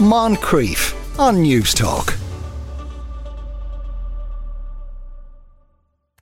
Moncrieff 0.00 0.92
on 1.20 1.36
Newstalk. 1.36 2.18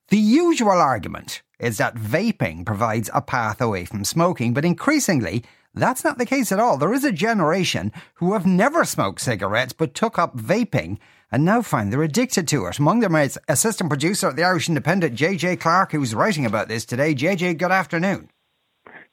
The 0.09 0.19
usual 0.19 0.73
argument 0.73 1.41
is 1.59 1.79
that 1.79 1.95
vaping 1.95 2.67
provides 2.67 3.09
a 3.15 3.23
path 3.23 3.63
away 3.63 3.87
from 3.87 4.05
smoking, 4.05 4.53
but 4.53 4.67
increasingly, 4.67 5.43
that's 5.73 6.05
not 6.05 6.19
the 6.19 6.27
case 6.27 6.53
at 6.53 6.61
all. 6.61 6.77
There 6.77 6.93
is 6.93 7.03
a 7.03 7.13
generation 7.13 7.93
who 8.17 8.35
have 8.35 8.45
never 8.45 8.85
smoked 8.85 9.23
cigarettes 9.23 9.73
but 9.73 9.95
took 9.95 10.19
up 10.19 10.37
vaping 10.37 10.99
and 11.31 11.43
now 11.43 11.63
find 11.63 11.91
they're 11.91 12.03
addicted 12.03 12.47
to 12.49 12.67
it. 12.67 12.79
Among 12.79 13.01
them 13.01 13.17
is 13.17 13.39
assistant 13.49 13.89
producer 13.89 14.29
at 14.29 14.37
the 14.37 14.45
Irish 14.45 14.69
Independent, 14.69 15.17
JJ 15.17 15.61
Clarke, 15.61 15.93
who's 15.93 16.15
writing 16.15 16.45
about 16.45 16.69
this 16.69 16.85
today. 16.85 17.15
JJ, 17.15 17.57
good 17.57 17.73
afternoon. 17.73 18.29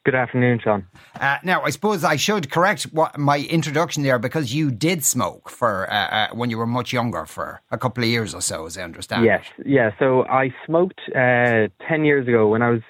Good 0.04 0.14
afternoon, 0.14 0.60
Sean. 0.64 0.86
Uh, 1.20 1.36
now, 1.44 1.60
I 1.62 1.68
suppose 1.68 2.04
I 2.04 2.16
should 2.16 2.50
correct 2.50 2.84
what 2.84 3.18
my 3.18 3.40
introduction 3.40 4.02
there 4.02 4.18
because 4.18 4.54
you 4.54 4.70
did 4.70 5.04
smoke 5.04 5.50
for 5.50 5.92
uh, 5.92 5.94
uh, 5.94 6.28
when 6.32 6.48
you 6.48 6.56
were 6.56 6.66
much 6.66 6.90
younger 6.90 7.26
for 7.26 7.60
a 7.70 7.76
couple 7.76 8.02
of 8.02 8.08
years 8.08 8.34
or 8.34 8.40
so, 8.40 8.64
as 8.64 8.78
I 8.78 8.82
understand. 8.82 9.26
Yes, 9.26 9.44
yeah. 9.66 9.90
So 9.98 10.24
I 10.24 10.54
smoked 10.64 11.00
uh, 11.14 11.68
ten 11.86 12.06
years 12.06 12.26
ago 12.26 12.48
when 12.48 12.62
I 12.62 12.70
was 12.70 12.80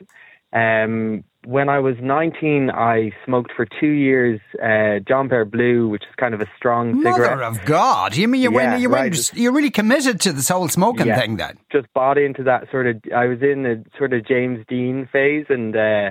um, 0.52 1.24
when 1.46 1.68
I 1.70 1.78
was 1.78 1.94
19, 2.02 2.70
I 2.70 3.12
smoked 3.24 3.52
for 3.56 3.64
two 3.80 3.86
years 3.88 4.40
uh, 4.62 4.98
John 5.08 5.28
Player 5.28 5.46
Blue, 5.46 5.88
which 5.88 6.02
is 6.02 6.14
kind 6.16 6.34
of 6.34 6.40
a 6.42 6.46
strong 6.56 7.02
Mother 7.02 7.14
cigarette. 7.24 7.40
of 7.42 7.64
God! 7.64 8.14
You 8.14 8.28
mean 8.28 8.42
you 8.42 8.52
Yeah, 8.52 8.70
went, 8.70 8.82
you 8.82 8.88
right. 8.90 9.10
went, 9.12 9.32
you're 9.34 9.52
really 9.52 9.70
committed 9.70 10.20
to 10.20 10.32
this 10.32 10.48
whole 10.48 10.68
smoking 10.68 11.06
Yeah. 11.06 11.18
thing 11.18 11.38
then? 11.38 11.58
Just 11.72 11.86
bought 11.94 12.18
into 12.18 12.42
that 12.44 12.70
sort 12.70 12.86
of. 12.86 13.00
I 13.16 13.26
was 13.26 13.42
in 13.42 13.62
the 13.64 13.82
sort 13.98 14.12
of 14.12 14.24
James 14.28 14.64
Dean 14.68 15.08
phase, 15.10 15.46
and 15.48 15.74
uh, 15.74 16.10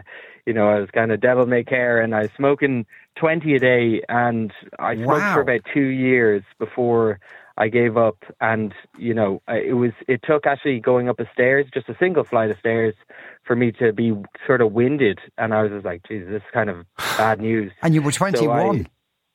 you 0.49 0.55
know, 0.55 0.67
I 0.67 0.80
was 0.80 0.89
kind 0.91 1.12
of 1.12 1.21
devil 1.21 1.45
may 1.45 1.63
care, 1.63 2.02
and 2.02 2.16
I 2.16 2.21
was 2.23 2.31
smoking 2.35 2.88
20 3.17 3.53
a 3.53 3.59
day, 3.59 4.02
and 4.09 4.52
I 4.80 4.95
smoked 4.95 5.22
Wow. 5.22 5.34
for 5.35 5.41
about 5.41 5.62
two 5.72 5.89
years 6.08 6.41
before 6.58 7.20
I 7.55 7.67
gave 7.67 7.97
up. 7.97 8.17
And 8.41 8.73
you 8.97 9.14
know, 9.14 9.44
it 9.47 9.75
was 9.75 9.91
it 10.08 10.22
took 10.23 10.47
actually 10.47 10.80
going 10.80 11.08
up 11.08 11.19
a 11.19 11.30
stairs, 11.31 11.67
just 11.72 11.88
a 11.88 11.95
single 12.00 12.23
flight 12.23 12.50
of 12.50 12.58
stairs, 12.58 12.95
for 13.44 13.56
me 13.56 13.72
to 13.73 13.94
be 13.94 14.16
sort 14.47 14.61
of 14.61 14.72
winded, 14.73 15.19
and 15.38 15.53
I 15.53 15.61
was 15.61 15.72
just 15.72 15.86
like, 15.86 16.02
Jesus, 16.08 16.30
this 16.31 16.41
is 16.41 16.50
kind 16.52 16.72
of 16.72 16.78
bad 17.17 17.39
news. 17.47 17.72
And 17.84 17.94
you 17.94 18.02
were 18.02 18.11
So 18.11 18.25
I- 18.25 18.31
21. 18.31 18.88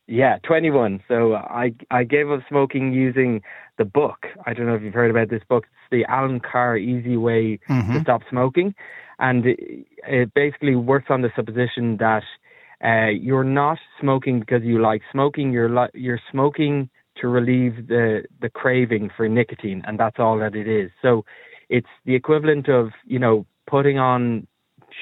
Yeah, 0.07 0.37
21. 0.43 1.01
So 1.09 1.35
I 1.35 1.75
I 1.91 2.05
gave 2.05 2.31
up 2.31 2.41
smoking 2.49 2.93
using 2.93 3.41
the 3.79 3.87
book. 3.87 4.27
I 4.47 4.53
don't 4.53 4.67
know 4.67 4.75
if 4.75 4.83
you've 4.83 4.93
heard 5.01 5.11
about 5.11 5.31
this 5.31 5.43
book. 5.49 5.65
It's 5.65 5.91
the 5.91 6.05
Allen 6.13 6.41
Carr 6.41 6.77
Easy 6.77 7.17
Way 7.17 7.57
to 7.69 7.73
mm-hmm. 7.73 8.01
Stop 8.03 8.21
Smoking, 8.29 8.75
and 9.19 9.47
it, 9.47 9.87
it 10.07 10.35
basically 10.35 10.75
works 10.77 11.07
on 11.11 11.23
the 11.23 11.31
supposition 11.37 11.97
that 11.99 12.23
uh, 12.85 13.11
you're 13.11 13.45
not 13.45 13.79
smoking 14.01 14.41
because 14.41 14.63
you 14.63 14.81
like 14.81 15.03
smoking. 15.11 15.53
You're 15.53 15.71
li- 15.71 15.91
you're 15.95 16.21
smoking 16.31 16.91
to 17.21 17.29
relieve 17.29 17.89
the 17.89 18.25
the 18.41 18.51
craving 18.51 19.11
for 19.17 19.29
nicotine, 19.29 19.83
and 19.87 19.99
that's 19.99 20.19
all 20.19 20.39
that 20.39 20.55
it 20.55 20.69
is. 20.69 20.91
So 21.01 21.25
it's 21.69 21.89
the 22.05 22.15
equivalent 22.15 22.69
of 22.69 22.91
you 23.07 23.19
know 23.19 23.47
putting 23.67 23.99
on 23.99 24.47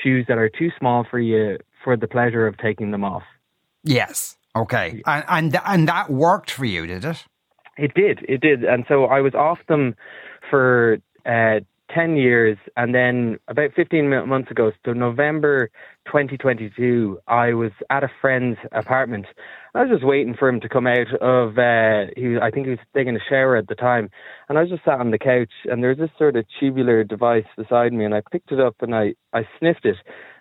shoes 0.02 0.26
that 0.28 0.38
are 0.38 0.48
too 0.48 0.70
small 0.78 1.04
for 1.10 1.18
you 1.18 1.58
for 1.82 1.96
the 1.96 2.06
pleasure 2.06 2.46
of 2.46 2.56
taking 2.58 2.90
them 2.90 3.04
off. 3.04 3.24
Yes. 3.84 4.36
Okay. 4.54 5.02
And, 5.06 5.24
and 5.28 5.60
and 5.64 5.88
that 5.88 6.10
worked 6.10 6.50
for 6.50 6.64
you, 6.64 6.86
did 6.86 7.04
it? 7.04 7.24
It 7.78 7.94
did, 7.94 8.20
it 8.28 8.42
did, 8.42 8.64
and 8.64 8.84
so 8.86 9.06
I 9.06 9.20
was 9.20 9.34
off 9.34 9.58
them 9.66 9.96
for 10.50 10.98
uh, 11.24 11.60
ten 11.94 12.16
years, 12.16 12.58
and 12.76 12.94
then 12.94 13.38
about 13.48 13.72
fifteen 13.74 14.08
months 14.10 14.50
ago, 14.50 14.72
so 14.84 14.92
November 14.92 15.70
2022, 16.06 17.18
I 17.28 17.52
was 17.52 17.70
at 17.90 18.04
a 18.04 18.10
friend's 18.20 18.58
apartment. 18.72 19.26
I 19.74 19.82
was 19.82 19.90
just 19.90 20.04
waiting 20.04 20.34
for 20.38 20.48
him 20.48 20.60
to 20.60 20.68
come 20.68 20.86
out 20.86 21.12
of. 21.20 21.58
Uh, 21.58 22.12
he, 22.16 22.36
I 22.40 22.50
think 22.50 22.66
he 22.66 22.70
was 22.70 22.78
taking 22.94 23.16
a 23.16 23.20
shower 23.28 23.56
at 23.56 23.68
the 23.68 23.74
time, 23.74 24.10
and 24.48 24.58
I 24.58 24.62
was 24.62 24.70
just 24.70 24.84
sat 24.84 25.00
on 25.00 25.10
the 25.10 25.18
couch, 25.18 25.52
and 25.64 25.82
there 25.82 25.90
was 25.90 25.98
this 25.98 26.10
sort 26.18 26.36
of 26.36 26.44
tubular 26.58 27.04
device 27.04 27.46
beside 27.56 27.92
me, 27.92 28.04
and 28.04 28.14
I 28.14 28.22
picked 28.30 28.52
it 28.52 28.60
up 28.60 28.76
and 28.80 28.94
I 28.94 29.14
I 29.32 29.46
sniffed 29.58 29.84
it, 29.86 29.96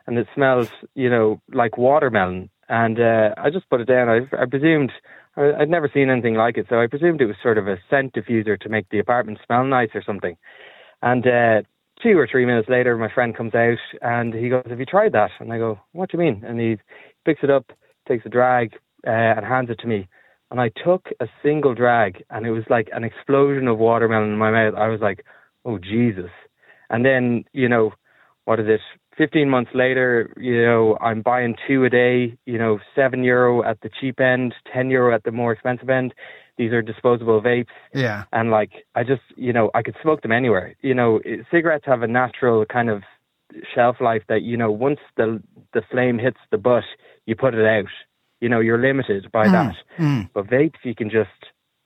and 0.07 0.17
it 0.17 0.27
smelled, 0.33 0.71
you 0.95 1.09
know, 1.09 1.41
like 1.53 1.77
watermelon, 1.77 2.49
and 2.69 2.99
uh, 2.99 3.33
I 3.37 3.49
just 3.49 3.69
put 3.69 3.81
it 3.81 3.87
down. 3.87 4.09
I, 4.09 4.41
I 4.41 4.45
presumed. 4.45 4.91
I'd 5.37 5.69
never 5.69 5.89
seen 5.93 6.09
anything 6.09 6.35
like 6.35 6.57
it, 6.57 6.65
so 6.69 6.81
I 6.81 6.87
presumed 6.87 7.21
it 7.21 7.25
was 7.25 7.37
sort 7.41 7.57
of 7.57 7.65
a 7.65 7.77
scent 7.89 8.13
diffuser 8.13 8.59
to 8.59 8.69
make 8.69 8.89
the 8.89 8.99
apartment 8.99 9.39
smell 9.45 9.63
nice 9.63 9.89
or 9.95 10.03
something. 10.03 10.35
And 11.01 11.25
uh, 11.25 11.61
two 12.01 12.17
or 12.17 12.27
three 12.29 12.45
minutes 12.45 12.69
later, 12.69 12.97
my 12.97 13.11
friend 13.11 13.35
comes 13.35 13.55
out 13.55 13.77
and 14.01 14.33
he 14.33 14.49
goes, 14.49 14.63
"Have 14.69 14.79
you 14.79 14.85
tried 14.85 15.13
that?" 15.13 15.31
And 15.39 15.51
I 15.51 15.57
go, 15.57 15.79
"What 15.93 16.09
do 16.09 16.17
you 16.17 16.23
mean?" 16.23 16.43
And 16.45 16.59
he 16.59 16.77
picks 17.25 17.43
it 17.43 17.49
up, 17.49 17.71
takes 18.07 18.25
a 18.25 18.29
drag, 18.29 18.73
uh, 19.05 19.09
and 19.09 19.45
hands 19.45 19.69
it 19.69 19.79
to 19.79 19.87
me. 19.87 20.07
And 20.49 20.59
I 20.59 20.69
took 20.83 21.09
a 21.19 21.27
single 21.41 21.73
drag, 21.73 22.23
and 22.29 22.45
it 22.45 22.51
was 22.51 22.63
like 22.69 22.89
an 22.93 23.03
explosion 23.03 23.67
of 23.67 23.77
watermelon 23.77 24.31
in 24.31 24.37
my 24.37 24.51
mouth. 24.51 24.75
I 24.75 24.87
was 24.87 25.01
like, 25.01 25.25
"Oh 25.65 25.77
Jesus!" 25.77 26.31
And 26.89 27.05
then 27.05 27.45
you 27.53 27.69
know, 27.69 27.93
what 28.45 28.59
is 28.59 28.67
it? 28.67 28.81
15 29.17 29.49
months 29.49 29.71
later, 29.73 30.33
you 30.37 30.65
know, 30.65 30.97
I'm 31.01 31.21
buying 31.21 31.55
two 31.67 31.83
a 31.83 31.89
day, 31.89 32.37
you 32.45 32.57
know, 32.57 32.79
seven 32.95 33.23
euro 33.23 33.61
at 33.63 33.79
the 33.81 33.89
cheap 33.99 34.19
end, 34.19 34.55
10 34.73 34.89
euro 34.89 35.13
at 35.13 35.23
the 35.23 35.31
more 35.31 35.51
expensive 35.51 35.89
end. 35.89 36.13
These 36.61 36.73
are 36.73 36.83
disposable 36.83 37.41
vapes. 37.41 37.73
Yeah. 37.91 38.25
And 38.31 38.51
like, 38.51 38.85
I 38.93 39.03
just, 39.03 39.23
you 39.35 39.51
know, 39.51 39.71
I 39.73 39.81
could 39.81 39.95
smoke 39.99 40.21
them 40.21 40.31
anywhere. 40.31 40.75
You 40.81 40.93
know, 40.93 41.19
cigarettes 41.49 41.85
have 41.87 42.03
a 42.03 42.07
natural 42.07 42.63
kind 42.67 42.91
of 42.91 43.01
shelf 43.73 43.95
life 43.99 44.21
that, 44.29 44.43
you 44.43 44.57
know, 44.57 44.71
once 44.71 44.99
the, 45.17 45.41
the 45.73 45.81
flame 45.89 46.19
hits 46.19 46.37
the 46.51 46.59
butt, 46.59 46.83
you 47.25 47.35
put 47.35 47.55
it 47.55 47.65
out. 47.65 47.89
You 48.41 48.49
know, 48.49 48.59
you're 48.59 48.77
limited 48.77 49.31
by 49.31 49.47
that. 49.53 49.75
But 50.35 50.45
vapes, 50.45 50.75
you 50.83 50.93
can 50.93 51.09
just 51.09 51.29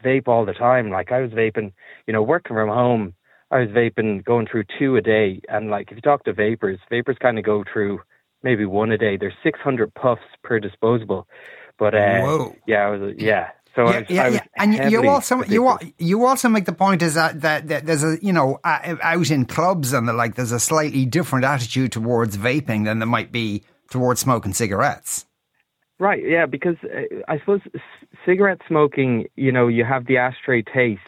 vape 0.03 0.27
all 0.27 0.43
the 0.45 0.51
time. 0.51 0.89
Like 0.89 1.09
I 1.13 1.21
was 1.21 1.31
vaping, 1.31 1.71
you 2.05 2.11
know, 2.11 2.21
working 2.21 2.57
from 2.57 2.67
home, 2.67 3.13
I 3.51 3.59
was 3.59 3.69
vaping 3.69 4.25
going 4.25 4.45
through 4.45 4.65
two 4.77 4.97
a 4.97 5.01
day. 5.01 5.39
And 5.47 5.69
like 5.69 5.89
if 5.89 5.95
you 5.95 6.01
talk 6.01 6.25
to 6.25 6.33
vapors, 6.33 6.79
vapors 6.89 7.15
kind 7.21 7.39
of 7.39 7.45
go 7.45 7.63
through 7.71 8.01
maybe 8.43 8.65
one 8.65 8.91
a 8.91 8.97
day. 8.97 9.15
There's 9.15 9.35
600 9.41 9.93
puffs 9.93 10.21
per 10.43 10.59
disposable. 10.59 11.29
But 11.79 11.95
uh, 11.95 11.97
yeah, 12.67 12.87
I 12.87 12.89
was 12.89 13.15
yeah. 13.17 13.51
So 13.75 13.89
Yeah, 13.89 13.99
was, 13.99 14.09
yeah, 14.09 14.23
I 14.23 14.27
yeah. 14.29 14.39
And 14.57 14.73
you- 14.73 14.89
you 14.89 15.09
also 15.09 15.43
you 15.43 15.67
addicted. 15.67 15.93
you 15.97 16.25
also 16.25 16.49
make 16.49 16.65
the 16.65 16.73
point 16.73 17.01
is 17.01 17.15
that, 17.15 17.41
that, 17.41 17.67
that 17.67 17.85
there's 17.85 18.03
a 18.03 18.17
you 18.21 18.33
know 18.33 18.59
uh, 18.63 18.95
out 19.01 19.29
in 19.29 19.45
clubs 19.45 19.93
and 19.93 20.07
the 20.07 20.13
like 20.13 20.35
there's 20.35 20.51
a 20.53 20.59
slightly 20.59 21.05
different 21.05 21.45
attitude 21.45 21.91
towards 21.91 22.37
vaping 22.37 22.85
than 22.85 22.99
there 22.99 23.07
might 23.07 23.31
be 23.31 23.63
towards 23.89 24.21
smoking 24.21 24.53
cigarettes. 24.53 25.25
Right, 25.99 26.21
yeah, 26.25 26.45
because 26.45 26.75
uh, 26.83 27.21
I 27.27 27.39
suppose 27.39 27.61
cigarette 28.25 28.59
smoking, 28.67 29.27
you 29.35 29.51
know, 29.51 29.67
you 29.69 29.85
have 29.85 30.07
the 30.07 30.17
ashtray 30.17 30.61
taste, 30.61 31.01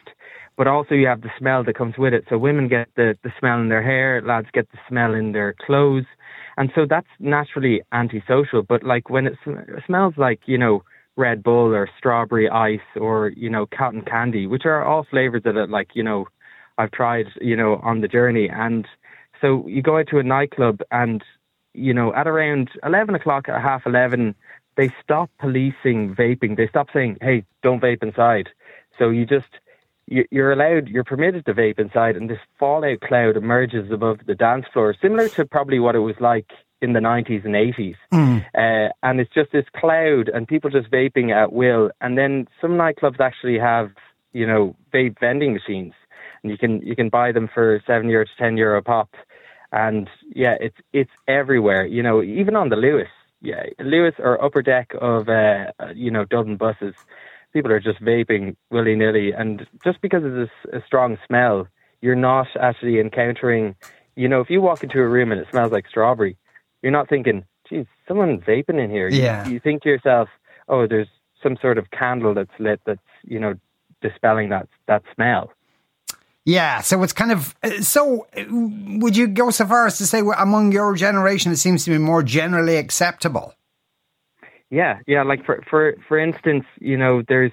but 0.55 0.65
also 0.67 0.95
you 0.95 1.07
have 1.07 1.21
the 1.21 1.31
smell 1.37 1.63
that 1.65 1.75
comes 1.77 1.97
with 1.97 2.13
it. 2.13 2.23
So 2.29 2.37
women 2.37 2.69
get 2.69 2.87
the, 2.95 3.15
the 3.21 3.31
smell 3.37 3.59
in 3.59 3.67
their 3.67 3.83
hair, 3.83 4.21
lads 4.21 4.47
get 4.53 4.71
the 4.71 4.77
smell 4.87 5.13
in 5.13 5.33
their 5.33 5.53
clothes. 5.65 6.05
And 6.55 6.71
so 6.73 6.85
that's 6.89 7.07
naturally 7.19 7.81
antisocial. 7.91 8.63
But 8.63 8.83
like 8.83 9.09
when 9.09 9.27
it 9.27 9.33
sm- 9.43 9.59
smells 9.85 10.13
like, 10.17 10.39
you 10.45 10.57
know, 10.57 10.83
Red 11.17 11.43
Bull 11.43 11.73
or 11.73 11.89
strawberry 11.97 12.49
ice 12.49 12.79
or, 12.95 13.29
you 13.29 13.49
know, 13.49 13.65
cotton 13.65 14.03
candy, 14.03 14.47
which 14.47 14.65
are 14.65 14.83
all 14.83 15.03
flavors 15.09 15.43
that 15.43 15.57
are 15.57 15.67
like, 15.67 15.89
you 15.95 16.03
know, 16.03 16.27
I've 16.77 16.91
tried, 16.91 17.27
you 17.41 17.55
know, 17.55 17.81
on 17.83 18.01
the 18.01 18.07
journey. 18.07 18.49
And 18.49 18.87
so 19.41 19.67
you 19.67 19.81
go 19.81 19.97
out 19.97 20.07
to 20.09 20.19
a 20.19 20.23
nightclub 20.23 20.81
and, 20.91 21.23
you 21.73 21.93
know, 21.93 22.13
at 22.13 22.27
around 22.27 22.69
11 22.83 23.15
o'clock, 23.15 23.49
at 23.49 23.61
half 23.61 23.85
11, 23.85 24.35
they 24.77 24.93
stop 25.03 25.31
policing 25.39 26.15
vaping. 26.15 26.55
They 26.55 26.67
stop 26.67 26.87
saying, 26.93 27.17
"Hey, 27.19 27.43
don't 27.63 27.81
vape 27.81 28.03
inside." 28.03 28.49
So 28.97 29.09
you 29.09 29.25
just 29.25 29.59
you- 30.09 30.27
you're 30.31 30.53
allowed, 30.53 30.87
you're 30.87 31.03
permitted 31.03 31.45
to 31.45 31.53
vape 31.53 31.79
inside, 31.79 32.15
and 32.15 32.29
this 32.29 32.39
fallout 32.57 33.01
cloud 33.01 33.35
emerges 33.35 33.91
above 33.91 34.25
the 34.25 34.35
dance 34.35 34.65
floor, 34.71 34.93
similar 34.93 35.27
to 35.29 35.45
probably 35.45 35.79
what 35.79 35.95
it 35.95 35.99
was 35.99 36.19
like 36.21 36.49
in 36.81 36.93
the 36.93 36.99
90s 36.99 37.45
and 37.45 37.55
80s. 37.55 37.95
Uh, 38.55 38.91
and 39.03 39.19
it's 39.19 39.33
just 39.33 39.51
this 39.51 39.65
cloud, 39.75 40.29
and 40.29 40.47
people 40.47 40.69
just 40.69 40.91
vaping 40.91 41.31
at 41.31 41.51
will. 41.53 41.91
And 42.01 42.17
then 42.17 42.47
some 42.61 42.71
nightclubs 42.71 43.19
actually 43.19 43.59
have, 43.59 43.91
you 44.33 44.45
know, 44.45 44.75
vape 44.93 45.19
vending 45.19 45.53
machines, 45.53 45.93
and 46.43 46.51
you 46.51 46.57
can 46.57 46.81
you 46.81 46.95
can 46.95 47.09
buy 47.09 47.31
them 47.31 47.49
for 47.53 47.81
seven 47.85 48.09
euro 48.09 48.25
to 48.25 48.31
ten 48.37 48.57
euro 48.57 48.79
a 48.79 48.81
pop. 48.81 49.09
And 49.71 50.09
yeah, 50.33 50.55
it's 50.59 50.77
it's 50.93 51.11
everywhere. 51.27 51.85
You 51.85 52.03
know, 52.03 52.23
even 52.23 52.55
on 52.55 52.69
the 52.69 52.75
Luas, 52.75 53.07
yeah, 53.41 53.63
Luas 53.79 54.19
or 54.19 54.43
upper 54.43 54.61
deck 54.61 54.93
of 54.99 55.29
uh, 55.29 55.71
uh, 55.79 55.91
you 55.95 56.11
know 56.11 56.25
Dublin 56.25 56.57
buses, 56.57 56.95
people 57.53 57.71
are 57.71 57.79
just 57.79 58.01
vaping 58.01 58.55
willy 58.69 58.95
nilly, 58.95 59.31
and 59.31 59.65
just 59.83 60.01
because 60.01 60.23
of 60.23 60.33
this 60.33 60.49
a 60.71 60.81
strong 60.85 61.17
smell, 61.27 61.67
you're 62.01 62.15
not 62.15 62.47
actually 62.59 62.99
encountering. 62.99 63.75
You 64.15 64.27
know, 64.27 64.41
if 64.41 64.49
you 64.49 64.61
walk 64.61 64.83
into 64.83 64.99
a 64.99 65.07
room 65.07 65.31
and 65.31 65.39
it 65.39 65.47
smells 65.51 65.71
like 65.71 65.87
strawberry, 65.87 66.37
you're 66.81 66.91
not 66.91 67.09
thinking, 67.09 67.45
"Geez, 67.69 67.85
someone's 68.07 68.41
vaping 68.43 68.83
in 68.83 68.89
here." 68.89 69.09
Yeah. 69.09 69.47
You, 69.47 69.59
think 69.59 69.83
to 69.83 69.89
yourself, 69.89 70.29
"Oh, 70.67 70.87
there's 70.87 71.07
some 71.41 71.57
sort 71.61 71.77
of 71.77 71.91
candle 71.91 72.33
that's 72.33 72.51
lit 72.59 72.81
that's 72.85 72.99
you 73.23 73.39
know 73.39 73.55
dispelling 74.01 74.49
that 74.49 74.67
that 74.87 75.03
smell." 75.13 75.51
Yeah, 76.45 76.79
so 76.79 77.03
it's 77.03 77.13
kind 77.13 77.31
of 77.31 77.55
uh, 77.61 77.81
so. 77.81 78.27
uh, 78.37 78.43
Would 78.49 79.17
you 79.17 79.27
go 79.27 79.49
so 79.49 79.65
far 79.65 79.85
as 79.85 79.97
to 79.97 80.05
say 80.05 80.21
among 80.37 80.71
your 80.71 80.95
generation 80.95 81.51
it 81.51 81.57
seems 81.57 81.83
to 81.85 81.91
be 81.91 81.97
more 81.97 82.23
generally 82.23 82.77
acceptable? 82.77 83.53
Yeah, 84.69 84.99
yeah. 85.07 85.23
Like 85.23 85.45
for 85.45 85.63
for 85.69 85.95
for 86.07 86.17
instance, 86.17 86.65
you 86.79 86.97
know, 86.97 87.21
there's 87.27 87.51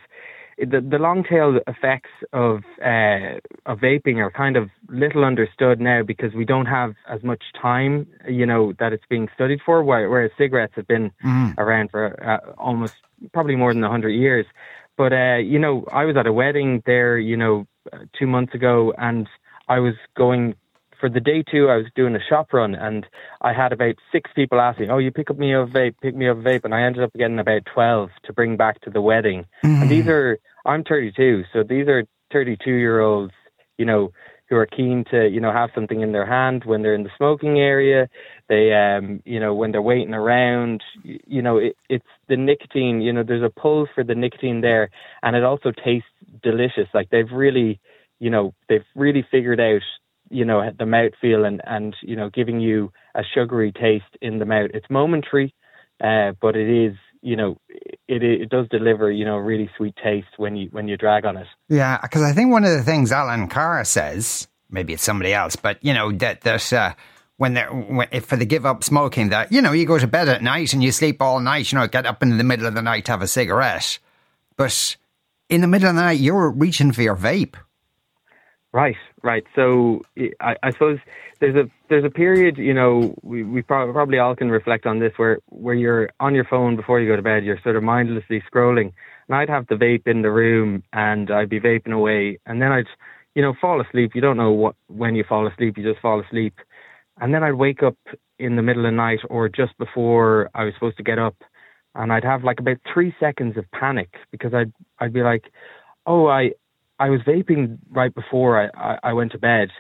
the 0.58 0.80
the 0.80 0.98
long 0.98 1.24
tail 1.24 1.58
effects 1.66 2.10
of 2.32 2.62
uh, 2.84 3.38
of 3.66 3.78
vaping 3.78 4.18
are 4.18 4.30
kind 4.30 4.56
of 4.56 4.70
little 4.88 5.24
understood 5.24 5.80
now 5.80 6.02
because 6.02 6.32
we 6.34 6.44
don't 6.44 6.66
have 6.66 6.94
as 7.08 7.22
much 7.22 7.42
time, 7.60 8.06
you 8.28 8.46
know, 8.46 8.72
that 8.78 8.92
it's 8.92 9.04
being 9.08 9.28
studied 9.34 9.60
for. 9.64 9.82
Whereas 9.82 10.30
cigarettes 10.38 10.74
have 10.76 10.86
been 10.86 11.10
mm. 11.24 11.54
around 11.58 11.90
for 11.90 12.22
uh, 12.24 12.52
almost 12.58 12.94
probably 13.32 13.56
more 13.56 13.72
than 13.72 13.82
hundred 13.82 14.10
years. 14.10 14.46
But 14.96 15.12
uh, 15.12 15.36
you 15.36 15.58
know, 15.58 15.84
I 15.92 16.04
was 16.04 16.16
at 16.16 16.26
a 16.26 16.32
wedding 16.32 16.82
there, 16.86 17.18
you 17.18 17.36
know, 17.36 17.66
two 18.18 18.26
months 18.26 18.54
ago, 18.54 18.94
and 18.96 19.28
I 19.68 19.80
was 19.80 19.94
going 20.16 20.54
for 21.04 21.10
the 21.10 21.20
day 21.20 21.42
two, 21.42 21.68
I 21.68 21.76
was 21.76 21.84
doing 21.94 22.16
a 22.16 22.28
shop 22.30 22.54
run 22.54 22.74
and 22.74 23.06
I 23.42 23.52
had 23.52 23.74
about 23.74 23.96
six 24.10 24.30
people 24.34 24.58
asking, 24.58 24.90
"Oh, 24.90 24.96
you 24.96 25.10
pick 25.10 25.28
up 25.28 25.36
me 25.36 25.52
a 25.52 25.66
vape, 25.66 25.96
pick 26.00 26.14
me 26.14 26.30
up 26.30 26.38
a 26.38 26.40
vape," 26.40 26.64
and 26.64 26.74
I 26.74 26.80
ended 26.80 27.02
up 27.02 27.12
getting 27.12 27.38
about 27.38 27.66
twelve 27.66 28.08
to 28.22 28.32
bring 28.32 28.56
back 28.56 28.80
to 28.82 28.90
the 28.90 29.02
wedding. 29.02 29.44
Mm-hmm. 29.62 29.82
And 29.82 29.90
these 29.90 30.08
are, 30.08 30.38
I'm 30.64 30.82
32, 30.82 31.44
so 31.52 31.62
these 31.62 31.88
are 31.88 32.04
32 32.32 32.70
year 32.70 33.00
olds, 33.00 33.34
you 33.76 33.84
know, 33.84 34.12
who 34.48 34.56
are 34.56 34.64
keen 34.64 35.04
to, 35.10 35.28
you 35.28 35.42
know, 35.42 35.52
have 35.52 35.68
something 35.74 36.00
in 36.00 36.12
their 36.12 36.24
hand 36.24 36.62
when 36.64 36.80
they're 36.80 36.94
in 36.94 37.02
the 37.02 37.10
smoking 37.18 37.58
area. 37.58 38.08
They, 38.48 38.72
um, 38.72 39.22
you 39.26 39.40
know, 39.40 39.54
when 39.54 39.72
they're 39.72 39.82
waiting 39.82 40.14
around, 40.14 40.82
you 41.02 41.42
know, 41.42 41.58
it, 41.58 41.76
it's 41.90 42.12
the 42.30 42.38
nicotine. 42.38 43.02
You 43.02 43.12
know, 43.12 43.22
there's 43.22 43.42
a 43.42 43.60
pull 43.60 43.86
for 43.94 44.04
the 44.04 44.14
nicotine 44.14 44.62
there, 44.62 44.88
and 45.22 45.36
it 45.36 45.44
also 45.44 45.70
tastes 45.70 46.08
delicious. 46.42 46.88
Like 46.94 47.10
they've 47.10 47.30
really, 47.30 47.78
you 48.20 48.30
know, 48.30 48.54
they've 48.70 48.86
really 48.94 49.26
figured 49.30 49.60
out 49.60 49.82
you 50.30 50.44
know 50.44 50.62
the 50.78 50.86
mouth 50.86 51.12
feel 51.20 51.44
and 51.44 51.60
and 51.64 51.94
you 52.02 52.16
know 52.16 52.30
giving 52.30 52.60
you 52.60 52.92
a 53.14 53.22
sugary 53.34 53.72
taste 53.72 54.16
in 54.20 54.38
the 54.38 54.44
mouth. 54.44 54.70
It's 54.74 54.86
momentary, 54.90 55.54
uh, 56.02 56.32
but 56.40 56.56
it 56.56 56.68
is 56.68 56.96
you 57.22 57.36
know 57.36 57.56
it 58.08 58.22
it 58.22 58.48
does 58.48 58.66
deliver 58.68 59.10
you 59.10 59.24
know 59.24 59.36
really 59.36 59.70
sweet 59.76 59.94
taste 60.02 60.28
when 60.36 60.56
you 60.56 60.68
when 60.70 60.88
you 60.88 60.96
drag 60.96 61.24
on 61.24 61.36
it. 61.36 61.46
Yeah, 61.68 61.98
because 62.00 62.22
I 62.22 62.32
think 62.32 62.50
one 62.50 62.64
of 62.64 62.72
the 62.72 62.82
things 62.82 63.12
Allen 63.12 63.48
Carr 63.48 63.84
says, 63.84 64.48
maybe 64.70 64.92
it's 64.92 65.02
somebody 65.02 65.32
else, 65.32 65.56
but 65.56 65.82
you 65.82 65.94
know 65.94 66.12
that 66.12 66.42
that. 66.42 66.72
Uh, 66.72 66.94
when 67.36 67.54
they're 67.54 67.68
when, 67.68 68.08
for 68.20 68.36
the 68.36 68.44
give 68.44 68.64
up 68.64 68.84
smoking, 68.84 69.30
that 69.30 69.50
you 69.50 69.60
know 69.60 69.72
you 69.72 69.86
go 69.86 69.98
to 69.98 70.06
bed 70.06 70.28
at 70.28 70.42
night 70.42 70.72
and 70.72 70.84
you 70.84 70.92
sleep 70.92 71.20
all 71.20 71.40
night, 71.40 71.72
you 71.72 71.78
know, 71.78 71.88
get 71.88 72.06
up 72.06 72.22
in 72.22 72.38
the 72.38 72.44
middle 72.44 72.66
of 72.66 72.74
the 72.74 72.82
night 72.82 73.06
to 73.06 73.12
have 73.12 73.22
a 73.22 73.26
cigarette, 73.26 73.98
but 74.56 74.96
in 75.48 75.60
the 75.60 75.66
middle 75.66 75.88
of 75.88 75.96
the 75.96 76.00
night 76.00 76.20
you're 76.20 76.50
reaching 76.50 76.92
for 76.92 77.02
your 77.02 77.16
vape. 77.16 77.56
Right, 78.74 78.96
right. 79.22 79.44
So 79.54 80.00
I, 80.40 80.56
I, 80.64 80.72
suppose 80.72 80.98
there's 81.38 81.54
a 81.54 81.70
there's 81.88 82.04
a 82.04 82.10
period, 82.10 82.58
you 82.58 82.74
know, 82.74 83.14
we, 83.22 83.44
we 83.44 83.62
probably 83.62 84.18
all 84.18 84.34
can 84.34 84.50
reflect 84.50 84.84
on 84.84 84.98
this, 84.98 85.12
where 85.16 85.38
where 85.50 85.76
you're 85.76 86.10
on 86.18 86.34
your 86.34 86.44
phone 86.44 86.74
before 86.74 86.98
you 86.98 87.08
go 87.08 87.14
to 87.14 87.22
bed, 87.22 87.44
you're 87.44 87.60
sort 87.62 87.76
of 87.76 87.84
mindlessly 87.84 88.42
scrolling, 88.52 88.92
and 89.28 89.36
I'd 89.36 89.48
have 89.48 89.68
the 89.68 89.76
vape 89.76 90.08
in 90.08 90.22
the 90.22 90.32
room, 90.32 90.82
and 90.92 91.30
I'd 91.30 91.50
be 91.50 91.60
vaping 91.60 91.92
away, 91.92 92.40
and 92.46 92.60
then 92.60 92.72
I'd, 92.72 92.88
you 93.36 93.42
know, 93.42 93.54
fall 93.60 93.80
asleep. 93.80 94.10
You 94.12 94.20
don't 94.20 94.36
know 94.36 94.50
what 94.50 94.74
when 94.88 95.14
you 95.14 95.22
fall 95.22 95.46
asleep, 95.46 95.78
you 95.78 95.84
just 95.88 96.02
fall 96.02 96.20
asleep, 96.20 96.54
and 97.20 97.32
then 97.32 97.44
I'd 97.44 97.52
wake 97.54 97.84
up 97.84 97.96
in 98.40 98.56
the 98.56 98.62
middle 98.62 98.84
of 98.84 98.90
the 98.90 98.96
night 98.96 99.20
or 99.30 99.48
just 99.48 99.78
before 99.78 100.50
I 100.52 100.64
was 100.64 100.74
supposed 100.74 100.96
to 100.96 101.04
get 101.04 101.20
up, 101.20 101.36
and 101.94 102.12
I'd 102.12 102.24
have 102.24 102.42
like 102.42 102.58
about 102.58 102.78
three 102.92 103.14
seconds 103.20 103.56
of 103.56 103.70
panic 103.70 104.14
because 104.32 104.52
I'd 104.52 104.72
I'd 104.98 105.12
be 105.12 105.22
like, 105.22 105.44
oh, 106.06 106.26
I 106.26 106.50
I 106.98 107.10
was 107.10 107.20
vaping 107.22 107.78
right 107.90 108.14
before 108.14 108.60
I, 108.62 108.92
I, 108.92 108.98
I 109.10 109.12
went 109.12 109.32
to 109.32 109.38
bed. 109.38 109.70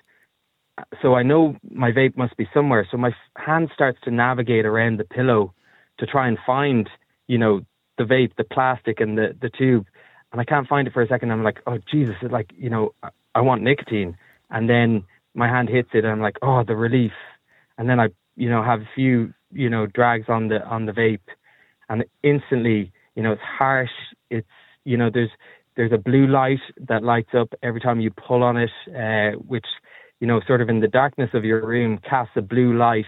So 1.02 1.14
I 1.14 1.22
know 1.22 1.56
my 1.70 1.92
vape 1.92 2.16
must 2.16 2.36
be 2.36 2.48
somewhere. 2.52 2.86
So 2.90 2.96
my 2.96 3.12
hand 3.36 3.70
starts 3.72 3.98
to 4.04 4.10
navigate 4.10 4.66
around 4.66 4.98
the 4.98 5.04
pillow 5.04 5.54
to 5.98 6.06
try 6.06 6.26
and 6.26 6.36
find, 6.44 6.90
you 7.28 7.38
know, 7.38 7.60
the 7.96 8.04
vape, 8.04 8.34
the 8.36 8.44
plastic 8.44 9.00
and 9.00 9.16
the, 9.16 9.36
the 9.40 9.50
tube. 9.50 9.86
And 10.32 10.40
I 10.40 10.44
can't 10.44 10.66
find 10.66 10.88
it 10.88 10.92
for 10.92 11.02
a 11.02 11.06
second. 11.06 11.30
I'm 11.30 11.44
like, 11.44 11.60
oh, 11.68 11.78
Jesus, 11.90 12.16
it's 12.20 12.32
like, 12.32 12.50
you 12.56 12.68
know, 12.68 12.92
I 13.36 13.40
want 13.40 13.62
nicotine. 13.62 14.16
And 14.50 14.68
then 14.68 15.04
my 15.34 15.46
hand 15.48 15.68
hits 15.68 15.90
it 15.94 16.04
and 16.04 16.08
I'm 16.08 16.20
like, 16.20 16.38
oh, 16.42 16.64
the 16.66 16.74
relief. 16.74 17.12
And 17.78 17.88
then 17.88 18.00
I, 18.00 18.08
you 18.34 18.50
know, 18.50 18.62
have 18.64 18.80
a 18.80 18.88
few, 18.96 19.32
you 19.52 19.70
know, 19.70 19.86
drags 19.86 20.28
on 20.28 20.48
the, 20.48 20.64
on 20.64 20.86
the 20.86 20.92
vape 20.92 21.20
and 21.88 22.04
instantly, 22.24 22.92
you 23.14 23.22
know, 23.22 23.32
it's 23.32 23.42
harsh. 23.42 23.90
It's, 24.30 24.48
you 24.84 24.96
know, 24.96 25.08
there's, 25.08 25.30
there's 25.76 25.92
a 25.92 25.98
blue 25.98 26.26
light 26.26 26.60
that 26.88 27.02
lights 27.02 27.34
up 27.36 27.52
every 27.62 27.80
time 27.80 28.00
you 28.00 28.10
pull 28.10 28.42
on 28.42 28.56
it, 28.56 28.70
uh, 28.88 29.36
which, 29.38 29.66
you 30.20 30.26
know, 30.26 30.40
sort 30.46 30.60
of 30.60 30.68
in 30.68 30.80
the 30.80 30.88
darkness 30.88 31.30
of 31.34 31.44
your 31.44 31.66
room 31.66 31.98
casts 32.08 32.32
a 32.36 32.42
blue 32.42 32.76
light 32.76 33.06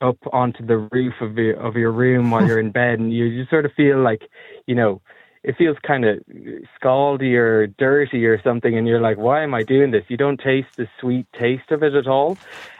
up 0.00 0.18
onto 0.32 0.64
the 0.64 0.76
roof 0.92 1.14
of 1.20 1.36
your 1.36 1.54
of 1.54 1.74
your 1.74 1.90
room 1.90 2.30
while 2.30 2.46
you're 2.46 2.60
in 2.60 2.70
bed, 2.82 2.98
and 2.98 3.12
you, 3.12 3.24
you 3.24 3.44
sort 3.46 3.64
of 3.64 3.72
feel 3.72 4.00
like, 4.00 4.22
you 4.66 4.74
know, 4.74 5.00
it 5.42 5.56
feels 5.56 5.76
kind 5.86 6.04
of 6.04 6.18
scaldy 6.80 7.34
or 7.34 7.66
dirty 7.66 8.26
or 8.26 8.40
something, 8.42 8.76
and 8.76 8.86
you're 8.86 9.00
like, 9.00 9.16
why 9.16 9.42
am 9.42 9.54
I 9.54 9.62
doing 9.62 9.90
this? 9.90 10.04
You 10.08 10.16
don't 10.16 10.38
taste 10.38 10.76
the 10.76 10.88
sweet 11.00 11.26
taste 11.38 11.70
of 11.70 11.82
it 11.82 11.94
at 11.94 12.06
all, 12.06 12.36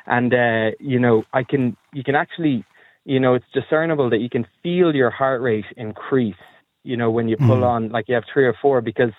and 0.06 0.34
uh, 0.34 0.70
you 0.78 0.98
know, 0.98 1.24
I 1.32 1.44
can 1.44 1.76
you 1.92 2.04
can 2.04 2.14
actually, 2.14 2.64
you 3.04 3.18
know, 3.18 3.34
it's 3.34 3.46
discernible 3.52 4.10
that 4.10 4.18
you 4.18 4.28
can 4.28 4.46
feel 4.62 4.94
your 4.94 5.10
heart 5.10 5.40
rate 5.40 5.66
increase 5.76 6.36
you 6.84 6.96
know, 6.96 7.10
when 7.10 7.28
you 7.28 7.36
pull 7.36 7.58
mm. 7.58 7.66
on, 7.66 7.88
like 7.90 8.08
you 8.08 8.14
have 8.14 8.24
three 8.32 8.46
or 8.46 8.54
four, 8.60 8.80
because 8.80 9.12